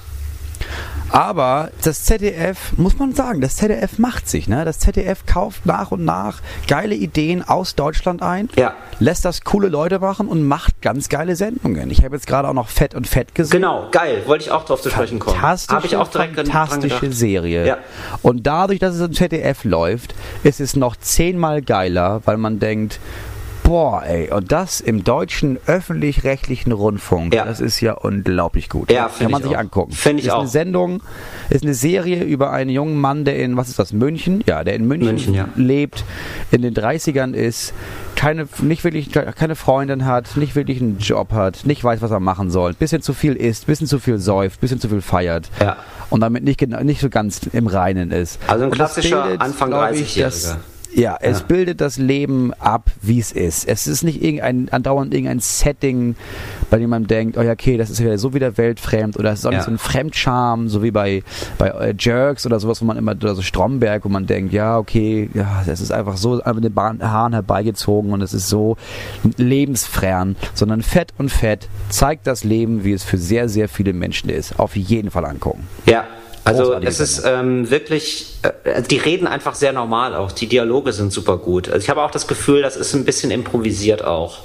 [1.12, 4.48] Aber das ZDF, muss man sagen, das ZDF macht sich.
[4.48, 4.64] Ne?
[4.64, 8.74] Das ZDF kauft nach und nach geile Ideen aus Deutschland ein, Ja.
[8.98, 11.90] lässt das coole Leute machen und macht ganz geile Sendungen.
[11.90, 13.60] Ich habe jetzt gerade auch noch Fett und Fett gesehen.
[13.60, 15.36] Genau, geil, wollte ich auch drauf zu sprechen kommen.
[15.38, 17.12] Fantastische, Habe ich auch direkt fantastische.
[17.12, 17.66] Serie.
[17.66, 17.76] Ja.
[18.22, 23.00] Und dadurch, dass es im ZDF läuft, ist es noch zehnmal geiler, weil man denkt,
[23.62, 27.44] boah, ey, und das im deutschen öffentlich-rechtlichen Rundfunk, Ja.
[27.44, 28.90] das ist ja unglaublich gut.
[28.90, 29.60] Ja, Kann man ich sich auch.
[29.60, 29.92] angucken.
[29.92, 30.40] Find ich ist auch.
[30.40, 31.02] eine Sendung,
[31.50, 34.42] ist eine Serie über einen jungen Mann, der in, was ist das, München?
[34.46, 35.48] Ja, der in München, München, ja.
[35.56, 36.04] lebt,
[36.50, 37.72] in den 30ern ist,
[38.16, 42.20] keine, nicht wirklich, keine Freundin hat, nicht wirklich einen Job hat, nicht weiß, was er
[42.20, 45.76] machen soll, bisschen zu viel isst, bisschen zu viel säuft, bisschen zu viel feiert Ja.
[46.10, 48.38] und damit nicht, nicht so ganz im Reinen ist.
[48.46, 50.56] Also ein klassischer bildet, Anfang glaub ich, 30-Jähriger.
[50.94, 51.46] Ja, es Ja.
[51.46, 53.66] bildet das Leben ab, wie es ist.
[53.66, 56.16] Es ist nicht irgendein, andauernd irgendein Setting,
[56.70, 59.38] bei dem man denkt, oh ja, okay, das ist wieder so wieder weltfremd oder es
[59.40, 59.58] ist auch Ja.
[59.58, 61.22] nicht so ein Fremdscham, so wie bei,
[61.56, 64.76] bei äh, Jerks oder sowas, wo man immer, oder so Stromberg, wo man denkt, ja,
[64.76, 68.76] okay, ja, das ist einfach so an den Haaren herbeigezogen und es ist so
[69.36, 74.28] lebensfern, sondern Fett und Fett zeigt das Leben, wie es für sehr, sehr viele Menschen
[74.30, 74.58] ist.
[74.58, 75.66] Auf jeden Fall angucken.
[75.86, 76.04] Ja,
[76.44, 80.32] also es ist ähm, wirklich, äh, also die reden einfach sehr normal auch.
[80.32, 81.68] Die Dialoge sind super gut.
[81.68, 84.38] Also ich habe auch das Gefühl, das ist ein bisschen improvisiert auch.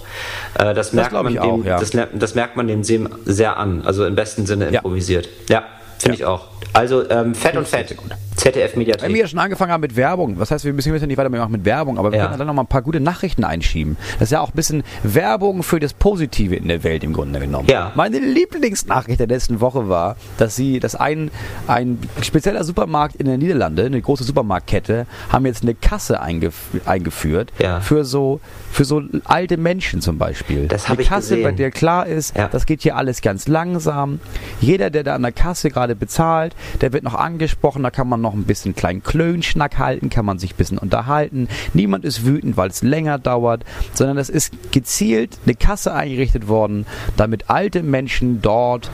[0.60, 1.80] Äh, das, merkt glaub man dem, auch, ja.
[1.80, 3.82] das, das merkt man dem sehr, an.
[3.86, 4.80] Also im besten Sinne Ja.
[4.80, 5.28] improvisiert.
[5.50, 5.64] Ja,
[5.98, 6.48] finde ich auch.
[6.74, 7.96] Also ähm, Fett und Fett.
[8.38, 11.18] ZDF Wenn wir ja schon angefangen haben mit Werbung, was heißt, wir müssen jetzt nicht
[11.18, 12.28] weitermachen mit Werbung, aber wir Ja.
[12.28, 13.98] können dann noch mal ein paar gute Nachrichten einschieben.
[14.20, 17.40] Das ist ja auch ein bisschen Werbung für das Positive in der Welt im Grunde
[17.40, 17.68] genommen.
[17.70, 17.92] Ja.
[17.96, 21.32] Meine Lieblingsnachricht der letzten Woche war, dass sie, dass ein,
[21.68, 27.52] ein spezieller Supermarkt in den Niederlanden, eine große Supermarktkette, haben jetzt eine Kasse eingef eingeführt
[27.60, 27.80] Ja.
[27.82, 28.40] für so
[28.72, 30.68] für so alte Menschen zum Beispiel.
[30.68, 31.56] Das hab eine ich Kasse, bei gesehen.
[31.56, 32.48] der klar ist, Ja.
[32.48, 34.20] das geht hier alles ganz langsam.
[34.62, 38.22] Jeder, der da an der Kasse gerade bezahlt, der wird noch angesprochen, da kann man
[38.22, 41.48] noch ein bisschen kleinen Klönschnack halten, kann man sich ein bisschen unterhalten.
[41.74, 43.64] Niemand ist wütend, weil es länger dauert,
[43.94, 48.90] sondern es ist gezielt eine Kasse eingerichtet worden, damit alte Menschen dort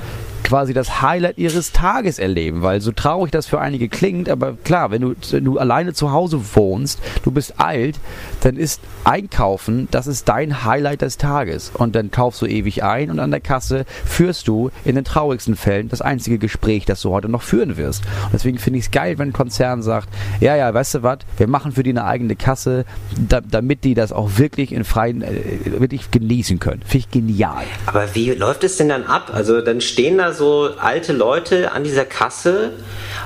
[0.53, 4.91] quasi das Highlight ihres Tages erleben, weil so traurig das für einige klingt, aber klar,
[4.91, 7.99] wenn du, wenn du alleine zu Hause wohnst, du bist alt,
[8.41, 13.09] dann ist Einkaufen, das ist dein Highlight des Tages und dann kaufst du ewig ein
[13.09, 17.09] und an der Kasse führst du in den traurigsten Fällen das einzige Gespräch, das du
[17.09, 18.05] heute noch führen wirst.
[18.25, 20.07] Und deswegen finde ich es geil, wenn ein Konzern sagt,
[20.39, 22.85] ja, ja, weißt du was, wir machen für die eine eigene Kasse,
[23.27, 26.83] da, damit die das auch wirklich in freien, äh, wirklich genießen können.
[26.85, 27.63] Finde ich genial.
[27.87, 29.31] Aber wie läuft es denn dann ab?
[29.33, 30.42] Also dann stehen da so
[30.79, 32.71] alte Leute an dieser Kasse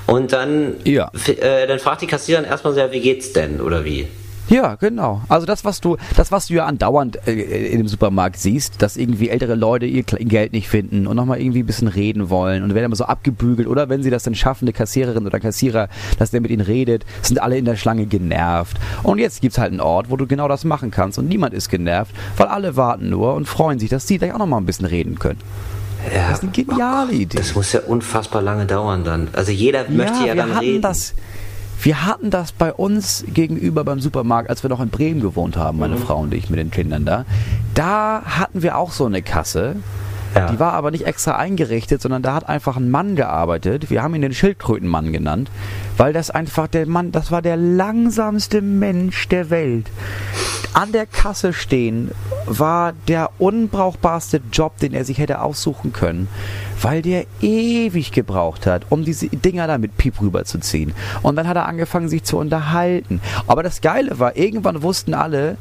[0.06, 1.12] und dann, Ja.
[1.28, 4.08] äh, dann fragt die Kassiererin erstmal so, ja, wie geht's denn oder wie?
[4.50, 5.22] Ja, genau.
[5.28, 8.96] Also das, was du, das, was du ja andauernd äh, in dem Supermarkt siehst, dass
[8.96, 12.74] irgendwie ältere Leute ihr Geld nicht finden und nochmal irgendwie ein bisschen reden wollen und
[12.74, 16.32] werden immer so abgebügelt oder wenn sie das dann schaffen, eine Kassiererin oder Kassierer, dass
[16.32, 18.78] der mit ihnen redet, sind alle in der Schlange genervt.
[19.04, 21.68] Und jetzt gibt's halt einen Ort, wo du genau das machen kannst und niemand ist
[21.68, 24.86] genervt, weil alle warten nur und freuen sich, dass sie gleich auch nochmal ein bisschen
[24.86, 25.42] reden können.
[26.14, 27.38] Ja, Das ist eine geniale Idee.
[27.38, 29.28] das muss ja unfassbar lange dauern dann.
[29.34, 30.82] Also jeder möchte ja wir dann hatten reden.
[30.82, 31.14] das.
[31.82, 35.78] Wir hatten das bei uns gegenüber beim Supermarkt, als wir noch in Bremen gewohnt haben,
[35.78, 35.82] Mhm.
[35.82, 37.26] meine Frau und ich mit den Kindern da.
[37.76, 39.76] Da hatten wir auch so eine Kasse.
[40.36, 40.52] Ja.
[40.52, 43.90] Die war aber nicht extra eingerichtet, sondern da hat einfach ein Mann gearbeitet.
[43.90, 45.50] Wir haben ihn den Schildkrötenmann genannt,
[45.98, 49.90] weil das einfach der Mann, das war der langsamste Mensch der Welt.
[50.74, 52.12] An der Kasse stehen
[52.46, 56.28] war der unbrauchbarste Job, den er sich hätte aussuchen können,
[56.82, 60.94] weil der ewig gebraucht hat, um diese Dinger da mit Piep rüberzuziehen.
[61.24, 63.22] Und dann hat er angefangen, sich zu unterhalten.
[63.48, 65.58] Aber das Geile war, irgendwann wussten alle,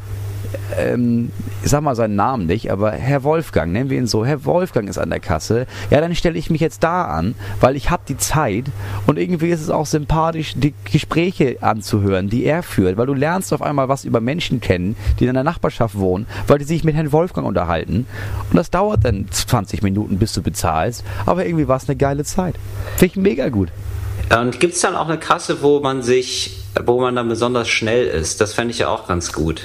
[0.79, 1.31] ähm,
[1.63, 4.89] ich sag mal seinen Namen nicht, aber Herr Wolfgang, nennen wir ihn so, Herr Wolfgang
[4.89, 8.03] ist an der Kasse, ja, dann stelle ich mich jetzt da an, weil ich habe
[8.09, 8.67] die Zeit
[9.07, 13.53] und irgendwie ist es auch sympathisch, die Gespräche anzuhören, die er führt, weil du lernst
[13.53, 16.95] auf einmal was über Menschen kennen, die in der Nachbarschaft wohnen, weil die sich mit
[16.95, 18.07] Herrn Wolfgang unterhalten
[18.51, 22.25] und das dauert dann 20 Minuten, bis du bezahlst, aber irgendwie war es eine geile
[22.25, 22.57] Zeit.
[22.97, 23.71] Finde ich mega gut.
[24.35, 28.07] Und gibt es dann auch eine Kasse, wo man sich, wo man dann besonders schnell
[28.07, 28.41] ist?
[28.41, 29.63] Das fände ich ja auch ganz gut.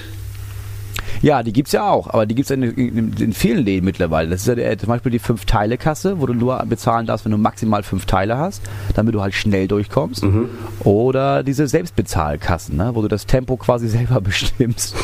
[1.22, 4.30] Ja, die gibt's ja auch, aber die gibt's in, in, in vielen Läden mittlerweile.
[4.30, 7.38] Das ist ja der, zum Beispiel die Fünf-Teile-Kasse, wo du nur bezahlen darfst, wenn du
[7.38, 8.62] maximal fünf Teile hast,
[8.96, 10.24] damit du halt schnell durchkommst.
[10.24, 10.50] Mhm.
[10.80, 14.96] Oder diese Selbstbezahlkassen, ne, wo du das Tempo quasi selber bestimmst,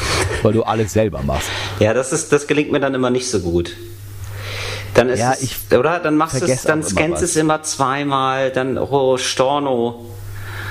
[0.42, 1.50] weil du alles selber machst.
[1.80, 3.76] Ja, das ist, das gelingt mir dann immer nicht so gut.
[4.96, 6.00] Dann ist Ja, es, oder?
[6.00, 10.06] Dann machst du es, dann scannst es immer zweimal, dann, oh, Storno.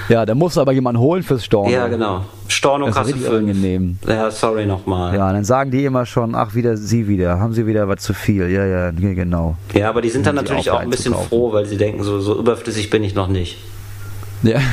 [0.09, 1.71] Ja, da musst du aber jemanden holen fürs Storno.
[1.71, 2.25] Ja, genau.
[2.49, 3.35] Storno Das Kasse richtig 5.
[3.35, 3.99] unangenehm.
[4.07, 5.15] Ja, sorry nochmal.
[5.17, 8.15] Ja, dann sagen die immer schon, ach, wieder Sie wieder, haben Sie wieder was zu
[8.15, 8.49] viel.
[8.49, 9.57] Ja, ja, genau.
[9.75, 12.03] Ja, aber die sind dann sie natürlich auch auch ein bisschen froh, weil sie denken,
[12.05, 13.59] so, so überflüssig bin ich noch nicht.
[14.43, 14.61] Ja.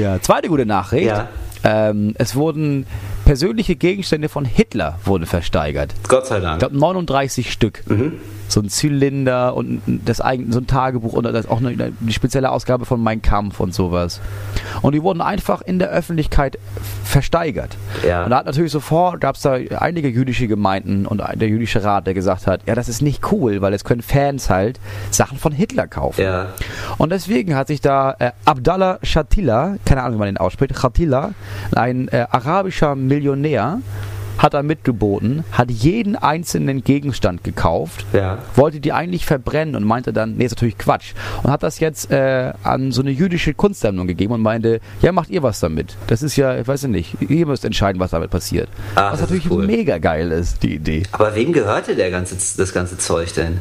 [0.00, 1.06] ja, zweite gute Nachricht.
[1.08, 1.28] Ja.
[1.64, 2.86] Ähm, es wurden
[3.24, 5.94] persönliche Gegenstände von Hitler wurden versteigert.
[6.08, 6.60] Gott sei Ich Dank.
[6.60, 7.82] glaube 39 Stück.
[7.88, 8.14] Mhm.
[8.48, 12.50] So ein Zylinder und das eigen, so ein Tagebuch und das auch eine, eine spezielle
[12.50, 14.20] Ausgabe von Mein Kampf und sowas.
[14.82, 16.58] Und die wurden einfach in der Öffentlichkeit
[17.04, 17.76] versteigert.
[18.06, 18.24] Ja.
[18.24, 22.06] Und da hat natürlich sofort, gab es da einige jüdische Gemeinden und der jüdische Rat,
[22.06, 24.80] der gesagt hat, ja, das ist nicht cool, weil jetzt können Fans halt
[25.10, 26.20] Sachen von Hitler kaufen.
[26.20, 26.48] Ja.
[26.98, 31.32] Und deswegen hat sich da äh, Abdallah Shatila, keine Ahnung, wie man den ausspricht, Shatila,
[31.74, 33.80] ein äh, arabischer Millionär,
[34.38, 38.38] hat da mitgeboten, hat jeden einzelnen Gegenstand gekauft, Ja.
[38.54, 41.14] wollte die eigentlich verbrennen und meinte dann, nee, ist natürlich Quatsch.
[41.42, 45.30] Und hat das jetzt äh, an so eine jüdische Kunstsammlung gegeben und meinte, ja, macht
[45.30, 45.96] ihr was damit.
[46.06, 48.68] Das ist ja, ich weiß ja nicht, ihr müsst entscheiden, was damit passiert.
[48.94, 49.66] Ah, was natürlich cool.
[49.66, 51.04] mega geil ist, die Idee.
[51.12, 53.60] Aber wem gehörte der ganze, das ganze Zeug denn?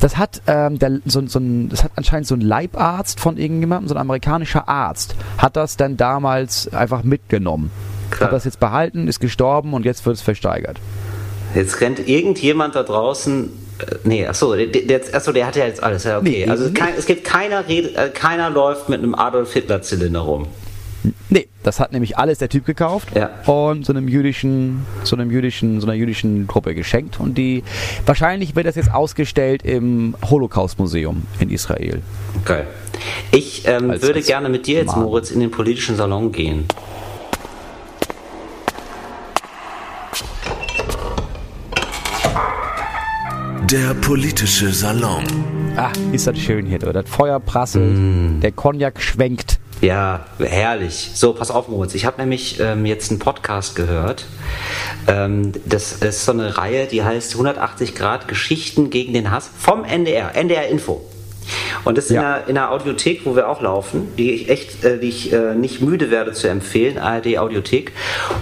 [0.00, 3.88] Das hat, ähm, der, so, so ein, das hat anscheinend so ein Leibarzt von irgendjemandem,
[3.88, 7.70] so ein amerikanischer Arzt, hat das dann damals einfach mitgenommen.
[8.16, 8.28] Klar.
[8.30, 10.78] Hat das jetzt behalten, ist gestorben und jetzt wird es versteigert.
[11.54, 13.50] Jetzt rennt irgendjemand da draußen.
[13.78, 16.04] äh, Nee, achso, der, der, achso, der hat ja jetzt alles.
[16.04, 16.44] Ja, okay.
[16.44, 20.20] Nee, also kein, es gibt keiner, Rede, äh, keiner läuft mit einem Adolf Hitler Zylinder
[20.20, 20.46] rum.
[21.28, 23.30] Nee, das hat nämlich alles der Typ gekauft Ja.
[23.46, 27.20] und so einem jüdischen, so einem jüdischen, so einer jüdischen Gruppe geschenkt.
[27.20, 27.62] Und die
[28.06, 32.02] wahrscheinlich wird das jetzt ausgestellt im Holocaust-Museum in Israel.
[32.44, 32.66] Geil.
[33.30, 35.02] Ich ähm, würde gerne mit dir jetzt, Mann.
[35.04, 36.64] Moritz, in den politischen Salon gehen.
[43.70, 45.24] Der politische Salon.
[45.76, 46.92] Ah, ist das schön hier, oder?
[47.02, 48.40] Das Feuer prasselt, Mm.
[48.40, 49.58] der Cognac schwenkt.
[49.82, 51.10] Ja, herrlich.
[51.14, 51.94] So, pass auf, Moritz.
[51.94, 54.24] Ich habe nämlich ähm, jetzt einen Podcast gehört.
[55.06, 59.84] Ähm, das ist so eine Reihe, die heißt 180 Grad Geschichten gegen den Hass vom
[59.84, 61.02] NDR, NDR Info.
[61.84, 62.36] Und das ist in, Ja.
[62.36, 65.54] einer, in einer Audiothek, wo wir auch laufen, die ich echt, äh, die ich äh,
[65.54, 67.92] nicht müde werde zu empfehlen, ARD Audiothek.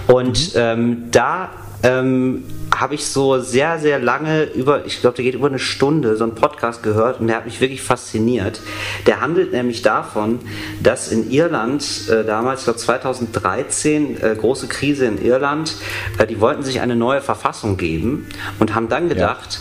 [0.07, 1.49] Und ähm, da
[1.83, 2.45] ähm,
[2.79, 6.23] habe ich so sehr, sehr lange über, ich glaube, der geht über eine Stunde, so
[6.23, 8.61] einen Podcast gehört und der hat mich wirklich fasziniert.
[9.05, 10.39] Der handelt nämlich davon,
[10.81, 15.75] dass in Irland äh, damals, ich glaube 2013, äh, große Krise in Irland,
[16.17, 18.27] äh, die wollten sich eine neue Verfassung geben
[18.59, 19.59] und haben dann gedacht,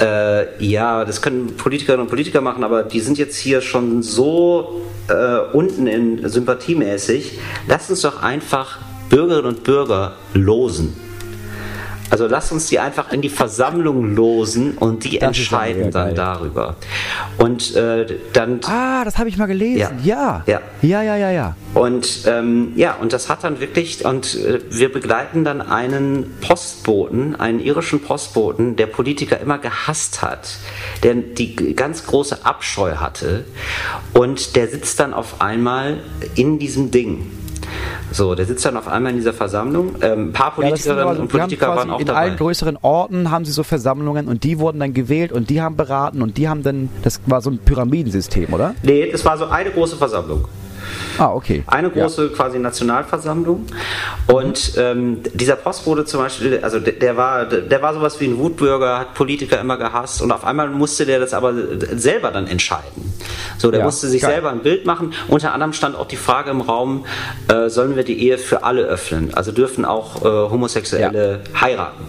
[0.00, 4.82] äh, ja, das können Politikerinnen und Politiker machen, aber die sind jetzt hier schon so
[5.08, 7.38] äh, unten in sympathiemäßig.
[7.68, 8.78] Lasst uns doch einfach
[9.10, 10.96] Bürgerinnen und Bürger losen.
[12.12, 16.14] Also lasst uns die einfach in die Versammlung losen und die Das entscheiden dann geil.
[16.14, 16.76] darüber.
[17.38, 18.04] Und äh,
[18.34, 19.98] dann Ah, das habe ich mal gelesen.
[20.04, 20.42] Ja.
[20.44, 20.44] Ja.
[20.46, 20.60] Ja.
[20.82, 21.56] Ja, ja, ja, ja.
[21.72, 27.34] Und ähm, ja, und das hat dann wirklich, und äh, wir begleiten dann einen Postboten,
[27.40, 30.58] einen irischen Postboten, der Politiker immer gehasst hat,
[31.02, 33.46] der die ganz große Abscheu hatte.
[34.12, 36.00] Und der sitzt dann auf einmal
[36.34, 37.30] in diesem Ding.
[38.10, 39.96] So, der sitzt dann auf einmal in dieser Versammlung.
[40.02, 42.18] Ähm, ein paar Ja, das Politikerinnen aber so- und Politiker waren auch in dabei.
[42.20, 45.76] allen größeren Orten haben sie so Versammlungen und die wurden dann gewählt und die haben
[45.76, 48.74] beraten und die haben dann, das war so ein Pyramidensystem, oder?
[48.82, 50.46] Nee, es war so eine große Versammlung.
[51.18, 51.62] Ah, okay.
[51.66, 53.66] Eine große quasi Nationalversammlung.
[54.26, 58.38] Und ähm, dieser Postbote zum Beispiel, also der, der war, der war sowas wie ein
[58.38, 61.52] Wutbürger, hat Politiker immer gehasst und auf einmal musste der das aber
[61.96, 63.12] selber dann entscheiden.
[63.58, 64.32] So, der Ja, musste sich geil.
[64.32, 65.12] selber ein Bild machen.
[65.28, 67.04] Unter anderem stand auch die Frage im Raum,
[67.48, 69.34] äh, sollen wir die Ehe für alle öffnen?
[69.34, 72.04] Also dürfen auch äh, Homosexuelle heiraten?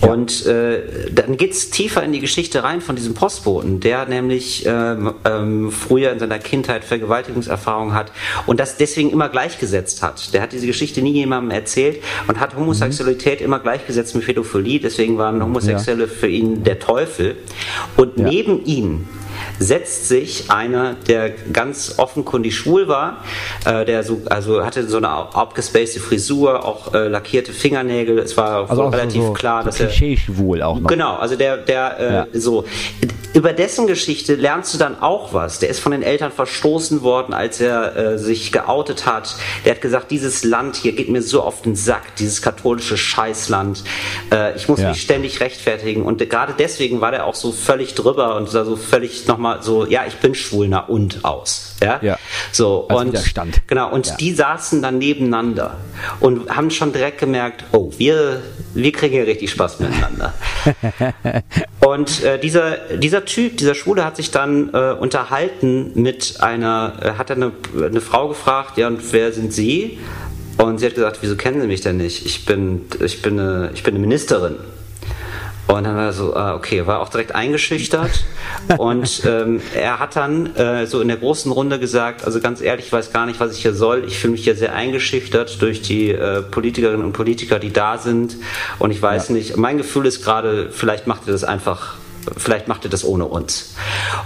[0.00, 5.14] Und äh, dann geht's tiefer in die Geschichte rein von diesem Postboten, der nämlich ähm,
[5.24, 8.12] ähm, früher in seiner Kindheit Vergewaltigungserfahrung hat
[8.46, 10.32] und das deswegen immer gleichgesetzt hat.
[10.34, 15.18] Der hat diese Geschichte nie jemandem erzählt und hat Homosexualität immer gleichgesetzt mit Pädophilie, deswegen
[15.18, 17.36] waren Homosexuelle für ihn der Teufel.
[17.96, 18.28] Und Ja.
[18.28, 19.08] neben ihm
[19.58, 23.24] setzt sich einer, der ganz offenkundig schwul war,
[23.64, 28.18] äh, der so, also hatte so eine abgespacede Frisur, auch äh, lackierte Fingernägel.
[28.18, 30.88] Es war Also auch relativ so, klar, so dass er Klischee-schwul auch noch.
[30.88, 32.26] Genau, also der, der äh, Ja.
[32.32, 32.64] so.
[33.34, 35.58] Über dessen Geschichte lernst du dann auch was.
[35.58, 39.36] Der ist von den Eltern verstoßen worden, als er äh, sich geoutet hat.
[39.64, 43.84] Der hat gesagt, dieses Land hier geht mir so auf den Sack, dieses katholische Scheißland.
[44.32, 44.88] Äh, ich muss Ja.
[44.88, 46.02] mich ständig rechtfertigen.
[46.02, 50.04] Und gerade deswegen war der auch so völlig drüber und so völlig nochmal so, ja,
[50.06, 51.76] ich bin schwul, na und aus.
[51.82, 52.00] Ja.
[52.02, 52.18] Ja.
[52.50, 53.60] So, Als und Widerstand.
[53.68, 54.16] genau, und Ja.
[54.16, 55.76] die saßen dann nebeneinander
[56.20, 58.42] und haben schon direkt gemerkt, oh, wir,
[58.74, 60.34] wir kriegen hier richtig Spaß miteinander.
[61.80, 67.10] Und äh, dieser, dieser Typ, dieser Schwule hat sich dann äh, unterhalten mit einer, äh,
[67.12, 69.98] hat eine, eine Frau gefragt, ja, und wer sind Sie?
[70.58, 72.26] Und sie hat gesagt, wieso kennen Sie mich denn nicht?
[72.26, 74.56] Ich bin, ich bin, eine, ich bin eine Ministerin.
[75.68, 78.24] Und dann war er so, ah, okay, war auch direkt eingeschüchtert.
[78.78, 82.86] Und ähm, er hat dann äh, so in der großen Runde gesagt, also ganz ehrlich,
[82.86, 84.04] ich weiß gar nicht, was ich hier soll.
[84.06, 88.36] Ich fühle mich hier sehr eingeschüchtert durch die äh, Politikerinnen und Politiker, die da sind.
[88.78, 91.96] Und ich weiß nicht, mein Gefühl ist gerade, vielleicht macht ihr das einfach
[92.36, 93.74] vielleicht macht ihr das ohne uns.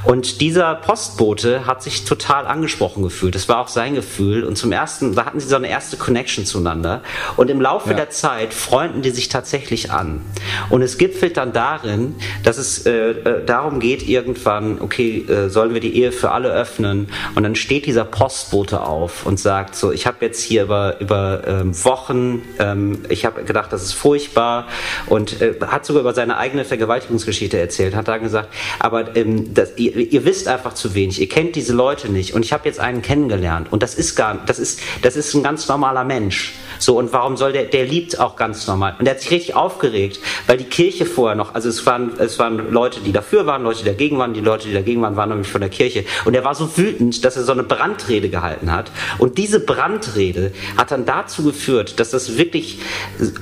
[0.05, 3.35] Und dieser Postbote hat sich total angesprochen gefühlt.
[3.35, 4.45] Das war auch sein Gefühl.
[4.45, 7.03] Und zum ersten, da hatten sie so eine erste Connection zueinander.
[7.37, 7.97] Und im Laufe Ja.
[7.97, 10.23] der Zeit freunden die sich tatsächlich an.
[10.71, 15.75] Und es gipfelt dann darin, dass es äh, äh, darum geht, irgendwann, okay, äh, sollen
[15.75, 17.09] wir die Ehe für alle öffnen?
[17.35, 21.43] Und dann steht dieser Postbote auf und sagt so, ich habe jetzt hier über, über
[21.47, 24.67] ähm, Wochen, ähm, ich habe gedacht, das ist furchtbar
[25.07, 29.73] und äh, hat sogar über seine eigene Vergewaltigungsgeschichte erzählt, hat dann gesagt, aber ähm, das,
[29.77, 32.35] ihr, ihr wisst einfach zu wenig, ihr kennt diese Leute nicht.
[32.35, 33.73] Und ich habe jetzt einen kennengelernt.
[33.73, 36.55] Und das ist gar, das ist, das ist ein ganz normaler Mensch.
[36.83, 38.97] So, und warum soll der, der liebt auch ganz normal.
[38.99, 40.19] Und der hat sich richtig aufgeregt,
[40.49, 43.79] weil die Kirche vorher noch, also es waren, es waren Leute, die dafür waren, Leute,
[43.79, 46.05] die dagegen waren, die Leute, die dagegen waren, waren nämlich von der Kirche.
[46.25, 48.91] Und er war so wütend, dass er so eine Brandrede gehalten hat.
[49.19, 52.81] Und diese Brandrede hat dann dazu geführt, dass das wirklich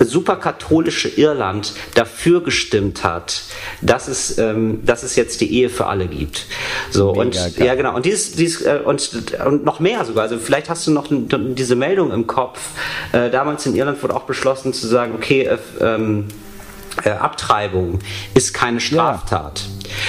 [0.01, 3.45] super katholische Irland dafür gestimmt hat,
[3.81, 6.45] dass es, ähm, dass es jetzt die Ehe für alle gibt.
[6.91, 7.53] So, Mega und geil.
[7.57, 7.97] ja, genau.
[7.97, 10.25] Und dieses, dieses äh, und, und noch mehr sogar.
[10.25, 12.61] Also vielleicht hast du noch diese Meldung im Kopf.
[13.13, 16.27] Äh, damals in Irland wurde auch beschlossen zu sagen, okay, äh, ähm,
[17.05, 18.01] äh, Abtreibung
[18.35, 19.63] ist keine Straftat.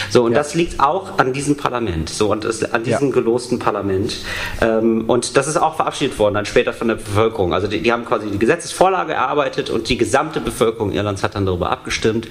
[0.09, 0.39] So, und Ja.
[0.39, 3.13] das liegt auch an diesem Parlament, so, und das, an diesem Ja.
[3.13, 4.17] gelosten Parlament.
[4.61, 7.53] Ähm, und das ist auch verabschiedet worden, dann später von der Bevölkerung.
[7.53, 11.45] Also, die, die haben quasi die Gesetzesvorlage erarbeitet und die gesamte Bevölkerung Irlands hat dann
[11.45, 12.27] darüber abgestimmt.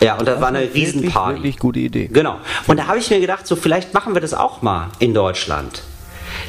[0.00, 1.36] Ja, und da war eine Wirklich, Riesenparty.
[1.36, 2.08] wirklich gute Idee.
[2.12, 2.36] Genau.
[2.66, 5.82] Und da habe ich mir gedacht, so vielleicht machen wir das auch mal in Deutschland.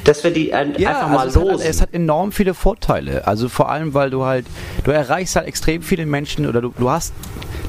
[0.06, 1.62] Dass wir die äh, einfach mal also es, los.
[1.62, 3.28] hat, es hat enorm viele Vorteile.
[3.28, 4.46] Also vor allem, weil du halt,
[4.84, 7.14] du erreichst halt extrem viele Menschen oder du, du hast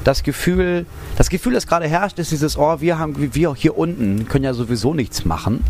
[0.03, 0.85] das Gefühl,
[1.17, 4.53] das Gefühl, das gerade herrscht, ist dieses, oh, wir haben, wir hier unten können ja
[4.53, 5.63] sowieso nichts machen.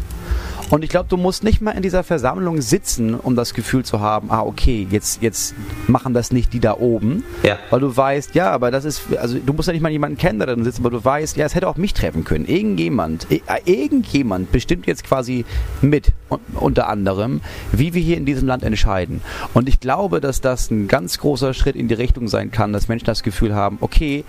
[0.69, 4.01] Und ich glaube, du musst nicht mal in dieser Versammlung sitzen, um das Gefühl zu
[4.01, 5.55] haben, ah, okay, jetzt, jetzt
[5.87, 7.23] machen das nicht die da oben.
[7.43, 7.57] Ja.
[7.69, 10.39] Weil du weißt, ja, aber das ist, also du musst ja nicht mal jemanden kennen,
[10.39, 12.45] der da sitzt, aber du weißt, ja, es hätte auch mich treffen können.
[12.45, 15.45] Irgendjemand, äh, irgendjemand bestimmt jetzt quasi
[15.81, 17.39] mit, un- unter anderem,
[17.71, 19.21] wie wir hier in diesem Land entscheiden.
[19.53, 22.89] Und ich glaube, dass das ein ganz großer Schritt in die Richtung sein kann, dass
[22.89, 24.25] Menschen das Gefühl haben, okay,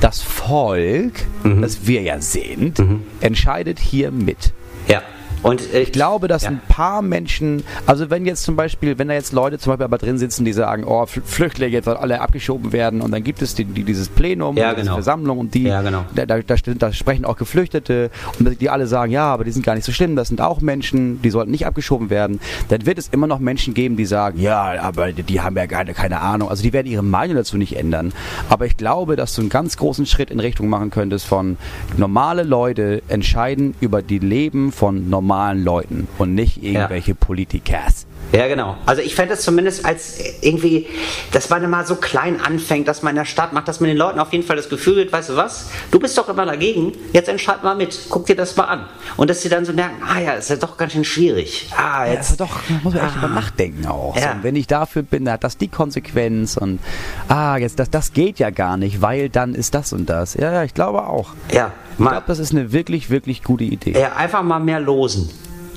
[0.00, 1.12] das Volk,
[1.60, 2.82] das wir ja sind,
[3.20, 4.52] entscheidet hier mit.
[4.88, 5.00] ja.
[5.42, 6.50] Und äh, Ich glaube, dass ja.
[6.50, 9.98] ein paar Menschen, also wenn jetzt zum Beispiel, wenn da jetzt Leute zum Beispiel aber
[9.98, 13.42] drin sitzen, die sagen, oh, Fl- Flüchtlinge jetzt sollen alle abgeschoben werden und dann gibt
[13.42, 14.94] es die, die, dieses Plenum, Ja, und diese genau.
[14.94, 16.04] Versammlung und die, Ja, genau.
[16.14, 19.74] da, da, da, sprechen auch Geflüchtete und die alle sagen, ja, aber die sind gar
[19.74, 23.08] nicht so schlimm, das sind auch Menschen, die sollten nicht abgeschoben werden, dann wird es
[23.08, 26.48] immer noch Menschen geben, die sagen, ja, aber die, die haben ja keine, keine Ahnung,
[26.48, 28.12] also die werden ihre Meinung dazu nicht ändern.
[28.48, 31.56] Aber ich glaube, dass du einen ganz großen Schritt in Richtung machen könntest von
[31.96, 38.06] normale Leute entscheiden über die Leben von normalen Leuten und nicht irgendwelche Politikers.
[38.32, 38.76] Ja, genau.
[38.86, 40.86] Also ich fände es zumindest als irgendwie,
[41.32, 43.96] dass man mal so klein anfängt, dass man in der Stadt macht, dass man den
[43.96, 46.92] Leuten auf jeden Fall das Gefühl gibt, weißt du was, du bist doch immer dagegen,
[47.12, 48.86] jetzt entscheid mal mit, guck dir das mal an.
[49.16, 51.70] Und dass sie dann so merken, ah ja, ist ja doch ganz schön schwierig.
[51.76, 53.20] Ah, Ja, jetzt, also doch, da muss man echt Ah.
[53.20, 54.16] drüber nachdenken auch.
[54.16, 54.22] Ja.
[54.22, 56.80] So, und wenn ich dafür bin, dann hat das die Konsequenz und
[57.28, 60.34] ah, jetzt das, das geht ja gar nicht, weil dann ist das und das.
[60.34, 61.30] Ja, ja, ich glaube auch.
[61.52, 63.92] ja, Ich glaube, das ist eine wirklich, wirklich gute Idee.
[63.98, 65.30] ja, einfach mal mehr losen.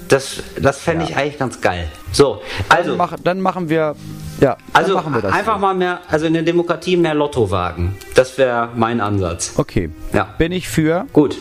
[0.10, 1.12] Das, das fände Ja.
[1.12, 1.88] ich eigentlich ganz geil.
[2.12, 3.96] So, also, dann, mach, dann machen wir,
[4.42, 5.34] ja, also dann machen wir das.
[5.34, 5.60] einfach so.
[5.62, 7.96] mal mehr, also in der Demokratie mehr Lotto wagen.
[8.16, 9.54] Das wäre mein Ansatz.
[9.58, 9.92] Okay.
[10.12, 10.24] Ja.
[10.40, 11.38] Bin ich für, Gut,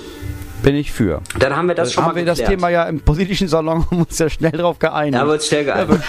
[0.63, 1.23] bin ich für.
[1.39, 2.59] dann haben wir das schon haben mal wir das geklärt.
[2.61, 5.15] Thema ja im politischen Salon haben uns ja schnell drauf geeinigt.
[5.17, 6.03] Da wird schnell geeinigt.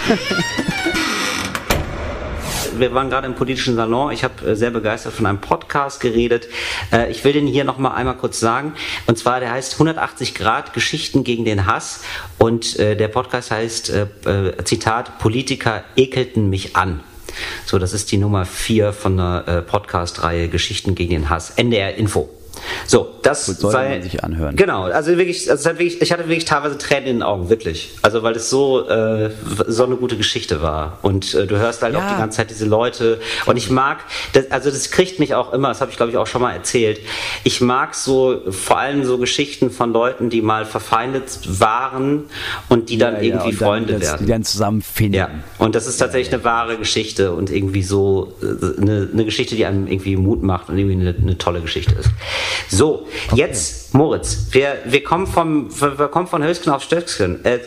[2.80, 4.12] wir waren gerade im politischen Salon.
[4.12, 6.48] Ich habe äh, sehr begeistert von einem Podcast geredet.
[6.92, 8.74] Äh, ich will den hier noch mal einmal kurz sagen.
[9.06, 12.02] Und zwar, der heißt 180 Grad Geschichten gegen den Hass.
[12.38, 13.92] Und äh, der Podcast heißt,
[14.64, 17.00] Zitat, Politiker ekelten mich an.
[17.66, 21.50] So, das ist die Nummer vier von der Podcast-Reihe Geschichten gegen den Hass.
[21.50, 22.39] NDR Info.
[22.86, 24.56] So, das Gut, sollte sei, man sich anhören.
[24.56, 27.90] Genau, also wirklich, also wirklich, ich hatte wirklich teilweise Tränen in den Augen, wirklich.
[28.02, 29.30] Also weil es so äh,
[29.66, 32.00] so eine gute Geschichte war und äh, du hörst halt Ja.
[32.00, 33.98] auch die ganze Zeit diese Leute und ich mag,
[34.32, 36.52] das, also das kriegt mich auch immer, das habe ich glaube ich auch schon mal
[36.52, 37.00] erzählt.
[37.44, 42.24] Ich mag so vor allem so Geschichten von Leuten, die mal verfeindet waren
[42.68, 44.26] und die dann Ja, ja, irgendwie dann, Freunde dass werden.
[44.26, 45.14] Die dann zusammen finden.
[45.14, 49.54] Ja, und das ist tatsächlich eine wahre Geschichte und irgendwie so äh, eine, eine Geschichte,
[49.54, 52.10] die einem irgendwie Mut macht und irgendwie eine, eine tolle Geschichte ist.
[52.68, 57.44] So, jetzt, Moritz, wir, wir kommen vom, wir kommen von Höchstgen auf Stöcksken.
[57.44, 57.58] Äh,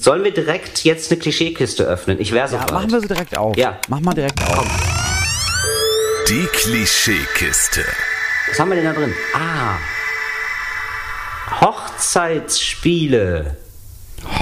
[0.00, 2.20] sollen wir direkt jetzt eine Klischeekiste öffnen?
[2.20, 3.56] Ich wäre so Ja, machen wir sie direkt auf.
[3.56, 3.78] Ja.
[3.88, 4.66] Mach mal direkt auf.
[6.28, 7.82] Die Klischeekiste.
[8.48, 9.12] Was haben wir denn da drin?
[9.34, 9.76] Ah.
[11.60, 13.56] Hochzeitsspiele.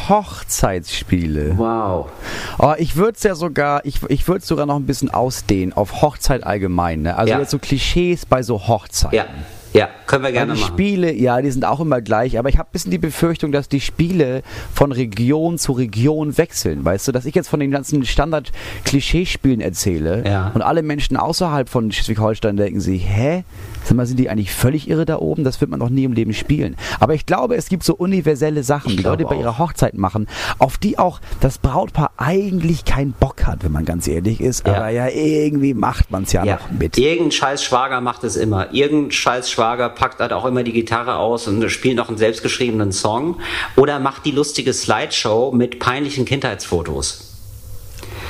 [0.08, 1.56] Hochzeitsspiele.
[1.56, 2.10] Wow.
[2.58, 5.72] Oh, ich würde es ja sogar, ich, ich würde es sogar noch ein bisschen ausdehnen
[5.72, 7.02] auf Hochzeit allgemein.
[7.02, 7.16] Ne?
[7.16, 7.38] Also Ja.
[7.40, 9.16] jetzt so Klischees bei so Hochzeiten.
[9.16, 9.26] Ja,
[9.72, 10.72] ja, können wir gerne die machen.
[10.74, 13.68] Spiele, ja, die sind auch immer gleich, aber ich habe ein bisschen die Befürchtung, dass
[13.68, 14.42] die Spiele
[14.74, 16.84] von Region zu Region wechseln.
[16.84, 20.50] Weißt du, dass ich jetzt von den ganzen Standard-Klischeespielen erzähle Ja.
[20.54, 23.44] und alle Menschen außerhalb von Schleswig-Holstein denken sich, hä?
[23.84, 25.42] Sag mal, sind die eigentlich völlig irre da oben?
[25.44, 26.76] Das wird man noch nie im Leben spielen.
[26.98, 29.40] Aber ich glaube, es gibt so universelle Sachen, die Leute bei auch.
[29.40, 30.26] ihrer Hochzeit machen,
[30.58, 34.66] auf die auch das Brautpaar eigentlich keinen Bock hat, wenn man ganz ehrlich ist.
[34.66, 34.74] Ja.
[34.74, 36.98] Aber ja, irgendwie macht man es ja, Ja, noch mit.
[36.98, 38.72] irgendein scheiß Schwager macht es immer.
[38.74, 42.92] Irgendein scheiß Schwager packt halt auch immer die Gitarre aus und spielt noch einen selbstgeschriebenen
[42.92, 43.40] Song.
[43.76, 47.26] Oder macht die lustige Slideshow mit peinlichen Kindheitsfotos.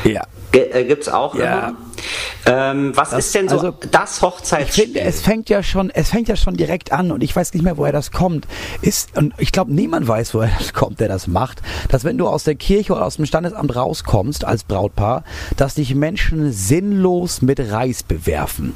[0.04, 0.22] Ja.
[0.52, 1.68] G äh, gibt's auch Ja.
[1.68, 1.76] immer.
[2.46, 4.84] Ähm, was ist denn so also, das Ich Hochzeitsspiel?
[4.86, 7.62] finde, es fängt ja schon, es fängt ja schon direkt an und ich weiß nicht
[7.62, 8.48] mehr, woher das kommt.
[8.80, 12.26] Ist, und ich glaube, niemand weiß, woher das kommt, der das macht, dass wenn du
[12.26, 15.24] aus der Kirche oder aus dem Standesamt rauskommst als Brautpaar,
[15.56, 18.74] dass dich Menschen sinnlos mit Reis bewerfen.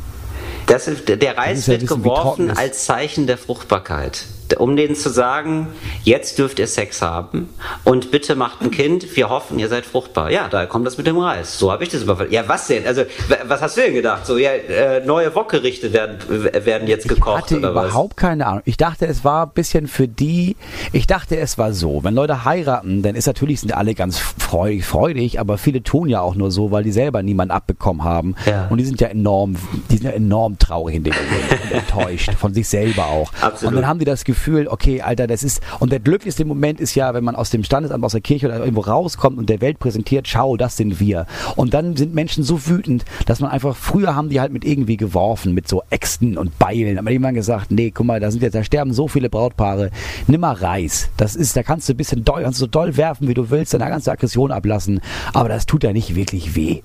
[0.66, 4.24] Das der Das Reis ist ja wird geworfen als Zeichen der Fruchtbarkeit.
[4.58, 5.68] Um denen zu sagen,
[6.02, 7.48] jetzt dürft ihr Sex haben
[7.84, 10.30] und bitte macht ein Kind, wir hoffen, ihr seid fruchtbar.
[10.30, 11.58] Ja, da kommt das mit dem Reis.
[11.58, 12.30] So habe ich das überfallen.
[12.30, 12.86] Ja, was denn?
[12.86, 13.02] Also,
[13.46, 14.26] was hast du denn gedacht?
[14.26, 17.86] So, ja, äh, neue Wokgerichte werden, werden jetzt gekocht hatte oder was?
[17.86, 18.62] überhaupt keine Ahnung.
[18.64, 20.56] Ich dachte, es war ein bisschen für die,
[20.92, 24.84] ich dachte, es war so, wenn Leute heiraten, dann ist natürlich, sind alle ganz freudig,
[24.84, 28.34] freudig, aber viele tun ja auch nur so, weil die selber niemanden abbekommen haben.
[28.46, 28.68] Ja.
[28.68, 29.56] Und die sind ja enorm,
[29.90, 33.32] die sind ja enorm traurig in dem Moment und enttäuscht von sich selber auch.
[33.40, 33.72] Absolut.
[33.72, 34.33] Und dann haben die das Gefühl,
[34.68, 38.04] okay, Alter, das ist, und der glücklichste Moment ist ja, wenn man aus dem Standesamt,
[38.04, 41.26] aus der Kirche oder irgendwo rauskommt und der Welt präsentiert, schau, das sind wir.
[41.56, 44.96] Und dann sind Menschen so wütend, dass man einfach, früher haben die halt mit irgendwie
[44.96, 46.98] geworfen, mit so Äxten und Beilen.
[46.98, 49.90] Aber jemand gesagt, nee, guck mal, da sind jetzt, da sterben so viele Brautpaare,
[50.26, 51.10] nimm mal Reis.
[51.16, 53.50] Das ist, da kannst du ein bisschen doll, kannst du so doll werfen, wie du
[53.50, 55.00] willst, kannst du Aggression ablassen.
[55.32, 56.82] Aber das tut ja nicht wirklich weh.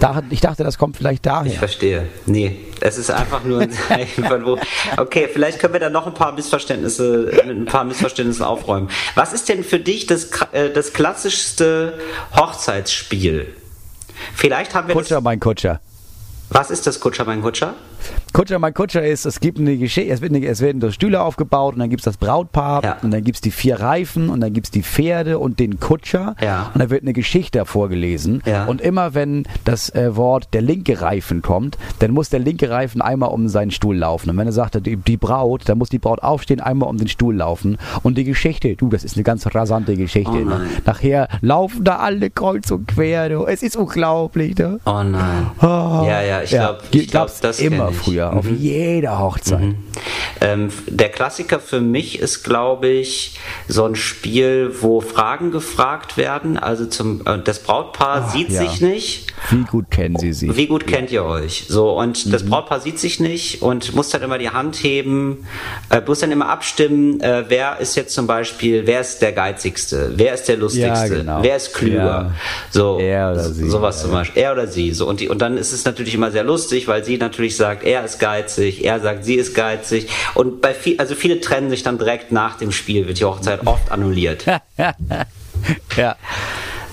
[0.00, 1.52] Da, ich dachte, das kommt vielleicht daher.
[1.52, 2.08] Ich verstehe.
[2.26, 4.58] Nee, es ist einfach nur ein Zeichen von wo.
[4.96, 8.88] Okay, vielleicht können wir da noch ein paar Missverständnisse, mit ein paar Missverständnissen aufräumen.
[9.14, 11.98] Was ist denn für dich das, äh, das klassischste
[12.36, 13.54] Hochzeitsspiel?
[14.34, 15.80] Vielleicht haben wir Kutscher, mein Kutscher.
[16.50, 17.74] Was ist das Kutscher, mein Kutscher?
[18.32, 21.74] Kutscher, mein Kutscher ist, es gibt eine Geschichte, es, wird eine, es werden Stühle aufgebaut
[21.74, 22.96] und dann gibt's das Brautpaar Ja.
[23.02, 26.70] und dann gibt's die vier Reifen und dann gibt's die Pferde und den Kutscher Ja.
[26.74, 28.64] und dann wird eine Geschichte vorgelesen Ja.
[28.66, 33.00] und immer wenn das äh, Wort der linke Reifen kommt, dann muss der linke Reifen
[33.02, 35.98] einmal um seinen Stuhl laufen und wenn er sagt, die, die Braut, dann muss die
[35.98, 39.46] Braut aufstehen, einmal um den Stuhl laufen und die Geschichte, du, das ist eine ganz
[39.54, 40.30] rasante Geschichte.
[40.32, 40.50] Oh.
[40.84, 43.44] Nachher laufen da alle kreuz und quer, du.
[43.46, 44.56] es ist unglaublich.
[44.58, 44.80] Ne?
[44.84, 45.50] Oh nein.
[45.60, 45.64] Oh.
[46.06, 48.56] Ja, ja, ich Ja, glaube, ich glaub, das immer früher, auf Mhm.
[48.58, 49.74] jeder Hochzeit.
[50.40, 53.38] Ähm, der Klassiker für mich ist, glaube ich,
[53.68, 56.58] so ein Spiel, wo Fragen gefragt werden.
[56.58, 58.60] Also zum, äh, das Brautpaar Ach, sieht ja.
[58.62, 59.32] sich nicht.
[59.50, 60.54] Wie gut kennen Sie sie?
[60.56, 61.66] Wie gut kennt ihr euch?
[61.68, 62.30] So, und Mhm.
[62.32, 65.46] das Brautpaar sieht sich nicht und muss dann immer die Hand heben,
[65.90, 70.12] äh, muss dann immer abstimmen, äh, wer ist jetzt zum Beispiel, wer ist der geizigste,
[70.16, 71.38] wer ist der lustigste, Ja, genau.
[71.42, 71.96] wer ist klüger.
[72.04, 72.30] Ja.
[72.70, 74.10] So, Er oder sie, sowas zum.
[74.12, 74.42] Beispiel.
[74.42, 74.92] Er oder sie.
[74.92, 77.83] So, und, die, und dann ist es natürlich immer sehr lustig, weil sie natürlich sagt,
[77.84, 80.08] er ist geizig, er sagt, sie ist geizig.
[80.34, 83.66] Und bei viel, also viele trennen sich dann direkt nach dem Spiel, wird die Hochzeit
[83.66, 84.44] oft annulliert.
[84.76, 84.94] ja.
[85.96, 86.16] Ja.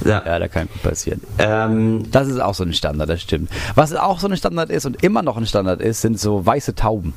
[0.06, 1.22] ja, da kann gut passieren.
[1.40, 3.50] Ähm, Das ist auch so ein Standard, das stimmt.
[3.76, 6.76] Was auch so ein Standard ist und immer noch ein Standard ist, sind so weiße
[6.76, 7.14] Tauben.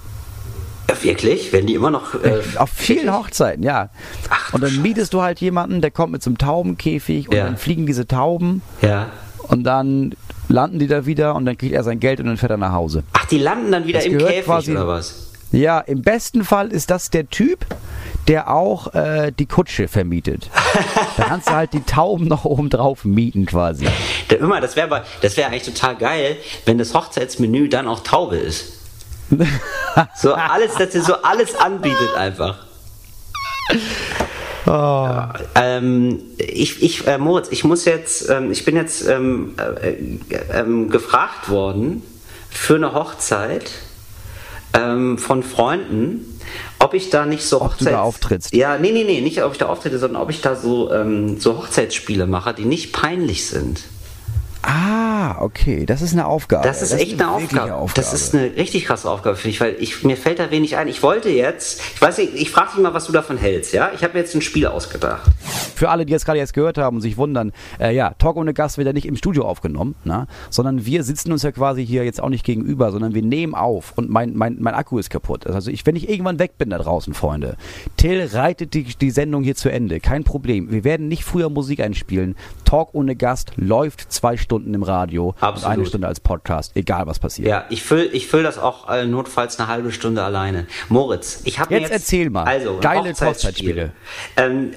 [1.03, 1.53] wirklich?
[1.53, 2.15] Werden die immer noch.
[2.15, 3.91] Äh, Auf vielen Hochzeiten, ja.
[4.31, 7.45] Ach, und dann mietest du halt jemanden, der kommt mit so einem Taubenkäfig und Ja.
[7.45, 9.11] dann fliegen diese Tauben ja.
[9.49, 10.15] und dann
[10.49, 12.73] landen die da wieder und dann kriegt er sein Geld und dann fährt er nach
[12.73, 13.03] Hause.
[13.13, 15.31] Ach, die landen dann wieder Das im Käfig quasi- oder was?
[15.53, 17.65] Ja, im besten Fall ist das der Typ,
[18.27, 20.51] der auch äh, die Kutsche vermietet.
[21.17, 23.87] da kannst du halt die Tauben noch oben drauf mieten quasi.
[24.29, 26.37] Da, immer, das wäre aber, das wäre eigentlich total geil,
[26.67, 28.73] wenn das Hochzeitsmenü dann auch Taube ist.
[30.17, 32.67] So alles, dass ihr so alles anbietet einfach.
[34.67, 40.19] Ähm, ich, ich, äh, Moritz, ich muss jetzt, ähm, ich bin jetzt ähm, äh, äh,
[40.53, 42.03] ähm, gefragt worden
[42.51, 43.71] für eine Hochzeit
[44.73, 46.41] ähm, von Freunden,
[46.79, 48.55] ob ich da nicht so Ob du da auftrittst.
[48.55, 51.39] Ja, nee, nee, nee, nicht ob ich da auftrete, sondern ob ich da so, ähm,
[51.41, 53.83] so Hochzeitsspiele mache, die nicht peinlich sind.
[54.63, 56.67] Ah, okay, das ist eine Aufgabe.
[56.67, 58.07] Das ist echt eine wirkliche Aufgabe.
[58.07, 60.89] Das ist eine richtig krasse Aufgabe, finde ich, weil ich, mir fällt da wenig ein.
[60.89, 63.91] Ich wollte jetzt, ich weiß nicht, ich frage dich mal, was du davon hältst, ja?
[63.95, 65.23] Ich habe mir jetzt ein Spiel ausgedacht.
[65.75, 68.55] Für alle, die jetzt gerade jetzt gehört haben und sich wundern, äh, ja, Talk ohne
[68.55, 70.27] Gast wird ja nicht im Studio aufgenommen, na?
[70.51, 73.93] sondern wir sitzen uns ja quasi hier jetzt auch nicht gegenüber, sondern wir nehmen auf
[73.97, 75.47] und mein, mein, mein Akku ist kaputt.
[75.47, 77.57] Also ich, wenn ich irgendwann weg bin da draußen, Freunde,
[77.97, 80.71] Till reitet die, die Sendung hier zu Ende, kein Problem.
[80.71, 82.37] Wir werden nicht früher Musik einspielen.
[82.65, 85.73] Talk ohne Gast läuft zwei Stunden im Radio und Absolut.
[85.73, 87.49] eine Stunde als Podcast, egal was passiert.
[87.49, 90.67] Ja, ich fülle ich füll das auch äh, notfalls eine halbe Stunde alleine.
[90.89, 91.93] Moritz, ich habe Jetzt jetzt...
[91.93, 92.45] erzähl mal.
[92.45, 93.93] Also, Geile Hochzeitsspiele.
[94.37, 94.73] Ähm,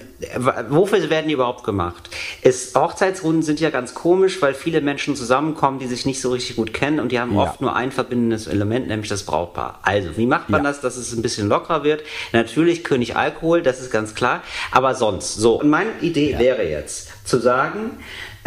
[0.70, 2.10] wofür werden die überhaupt gemacht?
[2.42, 6.56] Es, Hochzeitsrunden sind ja ganz komisch, weil viele Menschen zusammenkommen, die sich nicht so richtig
[6.56, 7.44] gut kennen und die haben Ja.
[7.44, 9.80] oft nur ein verbindendes Element, nämlich das Brautpaar.
[9.84, 10.70] Also, wie macht man Ja.
[10.70, 12.04] das, dass es ein bisschen lockerer wird?
[12.34, 15.36] Natürlich König Alkohol, das ist ganz klar, aber sonst.
[15.36, 17.92] So, und meine Idee wäre jetzt zu sagen,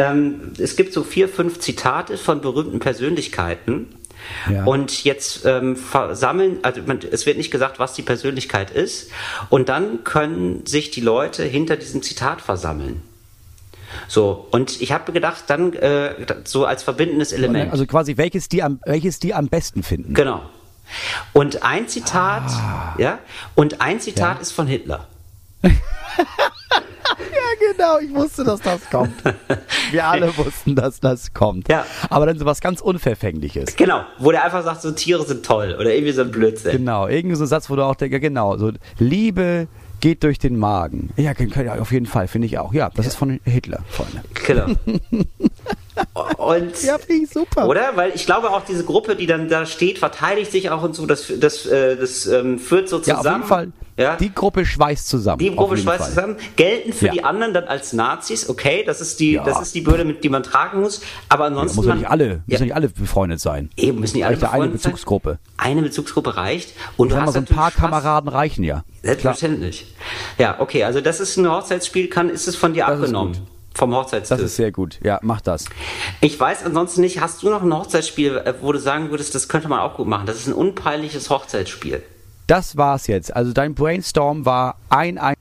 [0.01, 3.95] ähm, es gibt so vier, fünf Zitate von berühmten Persönlichkeiten.
[4.51, 4.65] Ja.
[4.65, 9.11] Und jetzt ähm, versammeln, also man, es wird nicht gesagt, was die Persönlichkeit ist.
[9.49, 13.03] Und dann können sich die Leute hinter diesem Zitat versammeln.
[14.09, 17.73] So, und ich habe gedacht, dann äh, so als verbindendes Element.
[17.73, 20.15] Also quasi welches die am, welches die am besten finden.
[20.15, 20.43] Genau.
[21.33, 22.51] Und ein Zitat,
[22.99, 23.19] ja,
[23.55, 24.43] und ein Zitat Ja.
[24.43, 25.09] ist von Hitler.
[27.81, 29.15] Ja, genau, ich wusste, dass das kommt.
[29.91, 31.69] Wir alle wussten, dass das kommt.
[31.69, 31.87] Ja.
[32.11, 33.77] Aber dann so was ganz Unverfängliches.
[33.77, 36.73] Genau, wo der einfach sagt, so Tiere sind toll oder irgendwie so ein Blödsinn.
[36.73, 39.67] Genau, irgendwie so ein Satz, wo du auch denkst, ja, genau, so Liebe
[40.01, 41.11] geht durch den Magen.
[41.17, 42.73] Ja, ja, auf jeden Fall, finde ich auch.
[42.73, 44.23] Ja, das ist von Hitler, Freunde.
[44.47, 44.67] Genau.
[46.39, 47.69] Und finde ich super.
[47.69, 47.93] Oder?
[47.97, 51.05] Weil ich glaube auch diese Gruppe, die dann da steht, verteidigt sich auch und so,
[51.07, 53.27] das, das, äh, das ähm, führt so Ja, zusammen.
[53.27, 53.73] auf jeden Fall.
[53.99, 54.17] Ja?
[54.17, 55.41] Die Gruppe schweißt zusammen.
[55.41, 56.09] Die Gruppe schweißt Fall.
[56.09, 57.13] zusammen, gelten für Ja.
[57.13, 59.45] die anderen dann als Nazis, okay, das ist die, Ja.
[59.45, 61.77] das ist die Bürde, mit die man tragen muss, aber ansonsten.
[61.77, 63.69] Muss ja man- nicht alle, ja, müssen ja nicht alle befreundet sein.
[63.77, 64.93] eben müssen die alle ja eine befreundet sein.
[64.93, 65.39] Bezugsgruppe.
[65.59, 67.81] Eine Bezugsgruppe reicht und du hast so ein paar Spaß.
[67.83, 68.77] Kameraden reichen ja.
[68.77, 68.85] Klar.
[69.03, 69.95] Selbstverständlich.
[70.39, 73.37] Ja, okay, also das ist ein Hochzeitsspiel, kann, ist es von dir Das abgenommen?
[73.75, 74.41] Vom Das Hochzeitstisch.
[74.41, 74.99] ist sehr gut.
[75.03, 75.67] Ja, mach das.
[76.21, 79.49] Ich weiß ansonsten nicht, hast du noch ein Hochzeitsspiel, äh, wo du sagen würdest, das
[79.49, 80.27] könnte man auch gut machen?
[80.27, 82.03] Das ist ein unpeinliches Hochzeitsspiel.
[82.47, 83.35] Das war's jetzt.
[83.35, 85.35] Also dein Brainstorm war ein, ein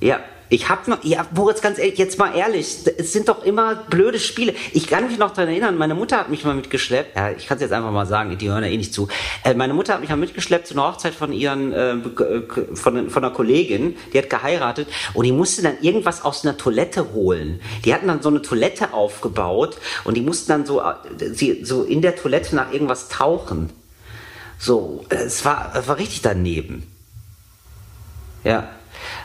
[0.00, 0.20] Ja,
[0.50, 4.18] ich hab noch, ja, Moritz, ganz ehrlich, jetzt mal ehrlich, es sind doch immer blöde
[4.18, 4.52] Spiele.
[4.72, 7.56] Ich kann mich noch daran erinnern, meine Mutter hat mich mal mitgeschleppt, ja, ich kann
[7.56, 9.06] es jetzt einfach mal sagen, die hören ja eh nicht zu.
[9.44, 12.42] Äh, meine Mutter hat mich mal mitgeschleppt zu einer Hochzeit von ihren, äh, äh,
[12.74, 17.12] von, von einer Kollegin, die hat geheiratet und die musste dann irgendwas aus einer Toilette
[17.12, 17.60] holen.
[17.84, 20.94] Die hatten dann so eine Toilette aufgebaut und die mussten dann so, äh,
[21.32, 23.70] sie, so in der Toilette nach irgendwas tauchen.
[24.58, 26.88] So, es war, es war richtig daneben.
[28.42, 28.68] Ja.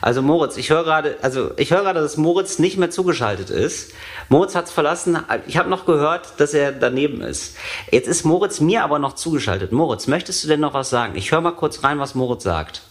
[0.02, 3.92] Also Moritz, ich höre gerade, also ich höre gerade, dass Moritz nicht mehr zugeschaltet ist.
[4.30, 5.20] Moritz hat's verlassen.
[5.48, 7.56] Ich habe noch gehört, dass er daneben ist.
[7.92, 9.72] Jetzt ist Moritz mir aber noch zugeschaltet.
[9.72, 11.16] Moritz, möchtest du denn noch was sagen?
[11.16, 12.82] Ich höre mal kurz rein, was Moritz sagt.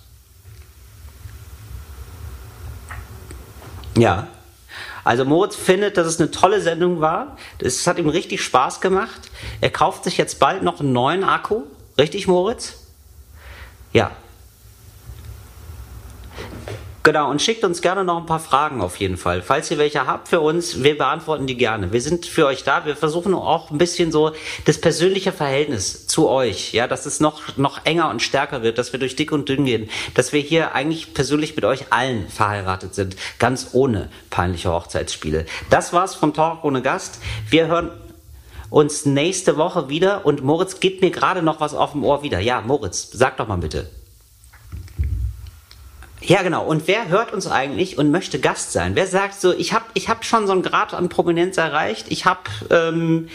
[3.97, 4.29] Ja.
[5.05, 7.37] Also Moritz findet, dass es eine tolle Sendung war.
[7.59, 9.31] Es hat ihm richtig Spaß gemacht.
[9.61, 11.65] Er kauft sich jetzt bald noch einen neuen Akku.
[11.99, 12.79] Richtig, Moritz?
[13.93, 14.11] Ja.
[17.05, 19.43] Genau, und schickt uns gerne noch ein paar Fragen auf jeden Fall.
[19.43, 21.93] Falls ihr welche habt für uns, wir beantworten die gerne.
[21.93, 22.87] Wir sind für euch da.
[22.87, 24.33] Wir versuchen auch ein bisschen so
[24.65, 28.95] das persönliche Verhältnis zu euch, ja, dass es noch, noch enger und stärker wird, dass
[28.95, 32.95] wir durch dick und dünn gehen, dass wir hier eigentlich persönlich mit euch allen verheiratet
[32.95, 35.45] sind, ganz ohne peinliche Hochzeitsspiele.
[35.69, 37.19] Das war's vom Talk ohne Gast.
[37.51, 37.91] Wir hören
[38.71, 42.41] uns nächste Woche wieder und Moritz gibt mir gerade noch was auf dem Ohr wieder.
[42.41, 43.91] Ja, Moritz, sag doch mal bitte.
[46.27, 46.65] Ja, genau.
[46.65, 48.95] Und wer hört uns eigentlich und möchte Gast sein?
[48.95, 52.25] Wer sagt so, ich habe ich hab schon so einen Grad an Prominenz erreicht, ich
[52.25, 53.29] habe ähm,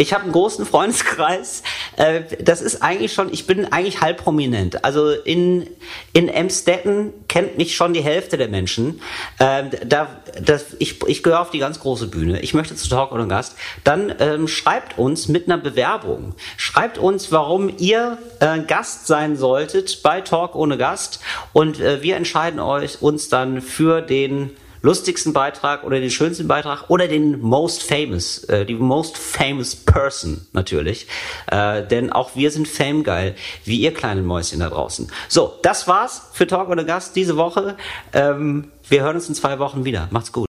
[0.00, 1.62] hab einen großen Freundeskreis.
[1.96, 4.84] Äh, das ist eigentlich schon, ich bin eigentlich halb prominent.
[4.84, 5.68] Also in,
[6.12, 9.00] in Emstetten kennt mich schon die Hälfte der Menschen.
[9.38, 10.08] Ähm, da,
[10.42, 12.40] das, ich ich gehöre auf die ganz große Bühne.
[12.40, 13.54] Ich möchte zu Talk ohne Gast.
[13.84, 16.34] Dann ähm, schreibt uns mit einer Bewerbung.
[16.56, 21.20] Schreibt uns, warum ihr äh, Gast sein solltet bei Talk ohne Gast.
[21.52, 24.48] Und äh, wir entscheiden euch uns dann für den
[24.80, 30.46] lustigsten Beitrag oder den schönsten Beitrag oder den most famous, äh, die most famous person
[30.54, 31.06] natürlich.
[31.52, 35.12] Äh, denn auch wir sind famegeil, wie ihr kleinen Mäuschen da draußen.
[35.28, 37.76] So, das war's für Talk ohne Gast diese Woche.
[38.14, 40.08] Ähm, wir hören uns in zwei Wochen wieder.
[40.10, 40.42] Macht's gut.